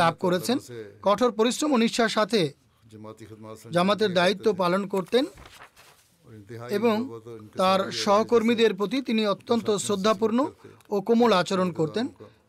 [0.00, 0.56] লাভ করেছেন
[1.02, 2.40] কঠোর পরিশ্রম ও নিষ্ঠার সাথে
[3.70, 5.24] জামাতের দায়িত্ব পালন করতেন
[6.70, 6.94] এবং
[7.56, 10.38] তার সহকর্মীদের প্রতি তিনি অত্যন্ত শ্রদ্ধাপূর্ণ
[10.90, 12.06] ও কোমল আচরণ করতেন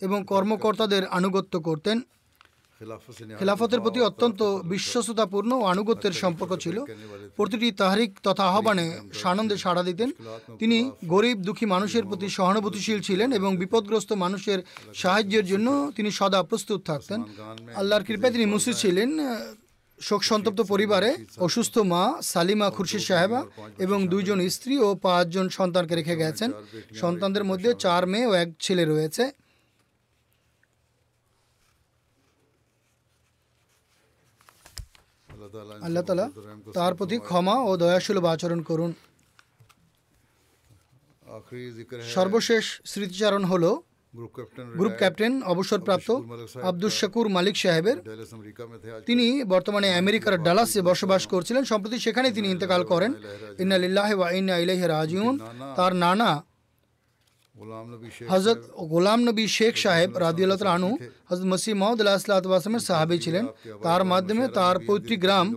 [0.02, 1.98] এবং কর্মকর্তাদের আনুগত্য করতেন
[3.40, 4.40] খেলাফতের প্রতি অত্যন্ত
[4.66, 6.78] বিশ্বস্ততাপূর্ণ ও আনুগত্যের সম্পর্ক ছিল
[7.38, 8.86] প্রতিটি তাহারিক তথা আহ্বানে
[9.22, 10.10] সানন্দে সাড়া দিতেন
[10.62, 10.78] তিনি
[11.06, 14.60] গরিব দুঃখী মানুষের প্রতি সহানুভূতিশীল ছিলেন এবং বিপদগ্রস্ত মানুষের
[14.94, 15.68] সাহায্যের জন্য
[15.98, 17.20] তিনি সদা প্রস্তুত থাকতেন
[17.76, 19.10] আল্লাহর কৃপায় তিনি মুসিদ ছিলেন
[20.00, 21.10] শোক সন্তপ্ত পরিবারে
[21.40, 23.40] অসুস্থ মা সালিমা খুরশিদ সাহেবা
[23.78, 26.50] এবং দুইজন স্ত্রী ও পাঁচজন সন্তানকে রেখে গেছেন
[27.02, 29.24] সন্তানদের মধ্যে চার মেয়ে ও এক ছেলে রয়েছে
[35.86, 36.26] আল্লাহ তালা
[36.78, 38.92] তার প্রতি ক্ষমা ও দয়াসুলভ আচরণ করুন
[42.16, 43.72] সর্বশেষ স্মৃতিচারণ হলো
[44.74, 46.10] গ্রুপ ক্যাপ্টেন অবসরপ্রাপ্ত
[46.64, 47.98] আব্দুল শাকুর মালিক সাহেবের
[49.08, 53.12] তিনি বর্তমানে আমেরিকার ডালাসে বসবাস করছিলেন সম্প্রতি সেখানে তিনি ইন্তেকাল করেন
[53.64, 55.34] ইন্নালিল্লাহ ওয়া ইন্না ইলাইহি রাজিউন
[55.78, 56.32] তার নানা
[58.32, 58.60] হজরত
[58.92, 60.92] গোলাম নবী শেখ সাহেব রাদিউল্লাহ আনু
[61.34, 63.46] হজরত মসি মহম্মদ আল্লাহামের সাহাবি ছিলেন
[63.84, 65.48] তার মাধ্যমে তার পৈতৃক গ্রাম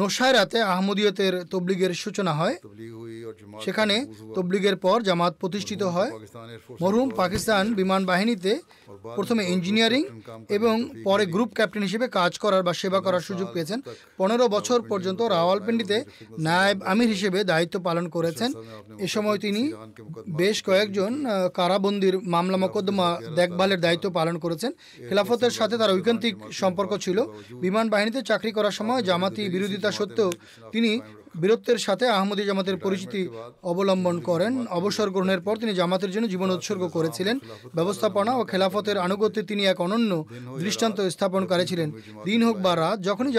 [0.00, 2.56] নোসায়রাতে আহমদীয়তের তবলিগের সূচনা হয়
[3.64, 3.96] সেখানে
[4.36, 6.10] তবলিগের পর জামাত প্রতিষ্ঠিত হয়
[6.80, 8.52] মরহুম পাকিস্তান বিমান বাহিনীতে
[9.16, 10.02] প্রথমে ইঞ্জিনিয়ারিং
[10.50, 10.74] এবং
[11.04, 13.78] পরে গ্রুপ ক্যাপ্টেন হিসেবে কাজ করার বা সেবা করার সুযোগ পেয়েছেন
[14.18, 15.98] পনেরো বছর পর্যন্ত রাওয়ালপিন্ডিতে
[16.38, 18.50] নায়েব আমির হিসেবে দায়িত্ব পালন করেছেন
[18.98, 19.62] এ সময় তিনি
[20.36, 21.12] বেশ কয়েকজন
[21.54, 24.70] কারাবন্দির মামলা মোকদ্দমা দেখভালের দায়িত্ব পালন করেছেন
[25.00, 27.18] খেলাফতের সাথে তার ঐকান্তিক সম্পর্ক ছিল
[27.60, 30.30] বিমান বাহিনীতে চাকরি করার সময় জামাতি বিরোধিতা সত্ত্বেও
[30.72, 30.90] তিনি
[31.36, 33.20] বীরত্বের সাথে আহমদি জামাতের পরিচিতি
[33.70, 37.36] অবলম্বন করেন অবসর গ্রহণের পর তিনি জামাতের জন্য জীবন উৎসর্গ করেছিলেন
[37.74, 40.10] ব্যবস্থাপনা ও খেলাফতের আনুগত্যে তিনি এক অনন্য
[40.62, 41.88] দৃষ্টান্ত স্থাপন করেছিলেন
[42.26, 43.34] দিন হোক বা রাত যখনই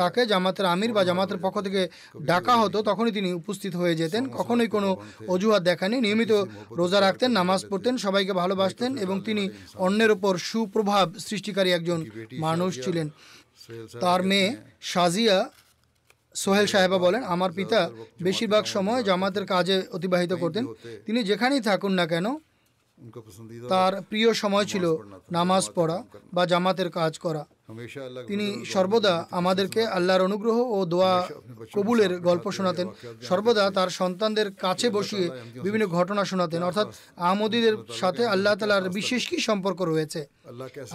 [0.00, 1.82] তাকে জামাতের আমির বা জামাতের পক্ষ থেকে
[2.22, 4.88] ডাকা হতো তখনই তিনি উপস্থিত হয়ে যেতেন কখনোই কোনো
[5.28, 6.32] অজুহাত দেখানি নিয়মিত
[6.78, 9.44] রোজা রাখতেন নামাজ পড়তেন সবাইকে ভালোবাসতেন এবং তিনি
[9.76, 12.00] অন্যের ওপর সুপ্রভাব সৃষ্টিকারী একজন
[12.40, 13.06] মানুষ ছিলেন
[14.02, 14.48] তার মেয়ে
[14.88, 15.38] সাজিয়া
[16.36, 17.80] সোহেল সাহেবা বলেন আমার পিতা
[18.20, 20.64] বেশিরভাগ সময় জামাতের কাজে অতিবাহিত করতেন
[21.06, 22.26] তিনি যেখানেই থাকুন না কেন
[23.72, 24.84] তার প্রিয় সময় ছিল
[25.30, 25.98] নামাজ পড়া
[26.32, 27.42] বা জামাতের কাজ করা
[28.28, 31.14] তিনি সর্বদা আমাদেরকে আল্লাহর অনুগ্রহ ও দোয়া
[31.74, 32.86] কবুলের গল্প শোনাতেন
[33.22, 35.26] সর্বদা তার সন্তানদের কাছে বসিয়ে
[35.64, 36.86] বিভিন্ন ঘটনা শোনাতেন অর্থাৎ
[37.20, 40.20] আহমদীদের সাথে আল্লাহ তালার বিশেষ কি সম্পর্ক রয়েছে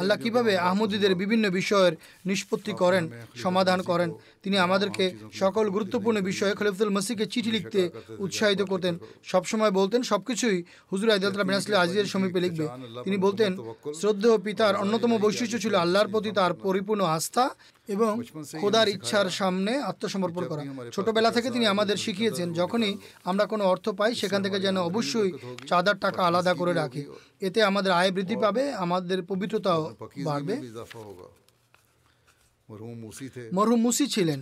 [0.00, 1.93] আল্লাহ কিভাবে আহমদীদের বিভিন্ন বিষয়ের
[2.25, 3.03] নিষ্পত্তি করেন
[3.35, 4.09] সমাধান করেন
[4.43, 5.05] তিনি আমাদেরকে
[5.33, 7.81] সকল গুরুত্বপূর্ণ বিষয়ে খলিফুল মসিকে চিঠি লিখতে
[8.19, 8.93] উৎসাহিত করতেন
[9.23, 10.57] সবসময় বলতেন সবকিছুই
[10.91, 12.65] হুজুর আইদুল্লাহ বিনাসলি আজিজের সমীপে লিখবে
[13.05, 13.51] তিনি বলতেন
[13.99, 17.43] শ্রদ্ধেয় পিতার অন্যতম বৈশিষ্ট্য ছিল আল্লাহর প্রতি তার পরিপূর্ণ আস্থা
[17.89, 18.11] এবং
[18.61, 20.63] খোদার ইচ্ছার সামনে আত্মসমর্পণ করা
[20.95, 22.93] ছোটবেলা থেকে তিনি আমাদের শিখিয়েছেন যখনই
[23.25, 25.29] আমরা কোনো অর্থ পাই সেখান থেকে যেন অবশ্যই
[25.69, 27.03] চাঁদার টাকা আলাদা করে রাখি
[27.41, 29.81] এতে আমাদের আয় বৃদ্ধি পাবে আমাদের পবিত্রতাও
[30.25, 30.55] বাড়বে
[33.53, 34.39] মরহুম মুসি ছিলেন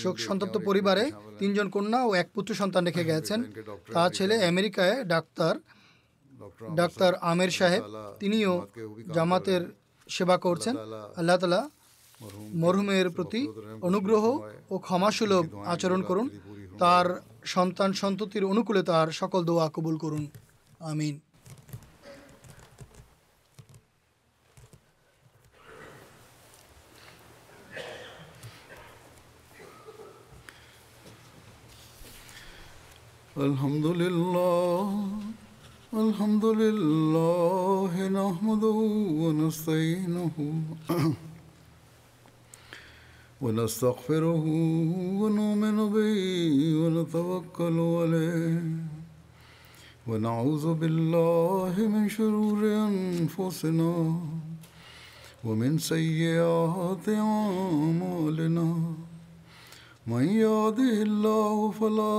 [0.00, 1.04] শোক সন্তপ্ত পরিবারে
[1.38, 3.40] তিনজন কন্যা ও এক পুত্র সন্তান রেখে গেছেন
[3.94, 5.54] তার ছেলে আমেরিকায় ডাক্তার
[6.74, 7.82] ডাক্তার আমের সাহেব
[8.20, 8.52] তিনিও
[9.14, 9.62] জামাতের
[10.06, 10.74] সেবা করছেন
[11.16, 11.60] আল্লাহ তালা
[12.60, 13.40] মরহুমের প্রতি
[13.82, 14.24] অনুগ্রহ
[14.70, 16.26] ও ক্ষমাসুলভ আচরণ করুন
[16.78, 17.06] তার
[17.44, 20.24] সন্তান সন্ততির অনুকূলে তার সকল দোয়া কবুল করুন
[20.92, 21.16] আমিন
[33.36, 34.88] الحمد لله
[35.94, 38.78] الحمد لله نحمده
[39.22, 40.36] ونستعينه
[43.42, 44.44] ونستغفره
[45.20, 46.16] ونؤمن به
[46.80, 48.62] ونتوكل عليه
[50.08, 53.94] ونعوذ بالله من شرور انفسنا
[55.44, 58.68] ومن سيئات اعمالنا
[60.06, 62.16] من يهده الله فلا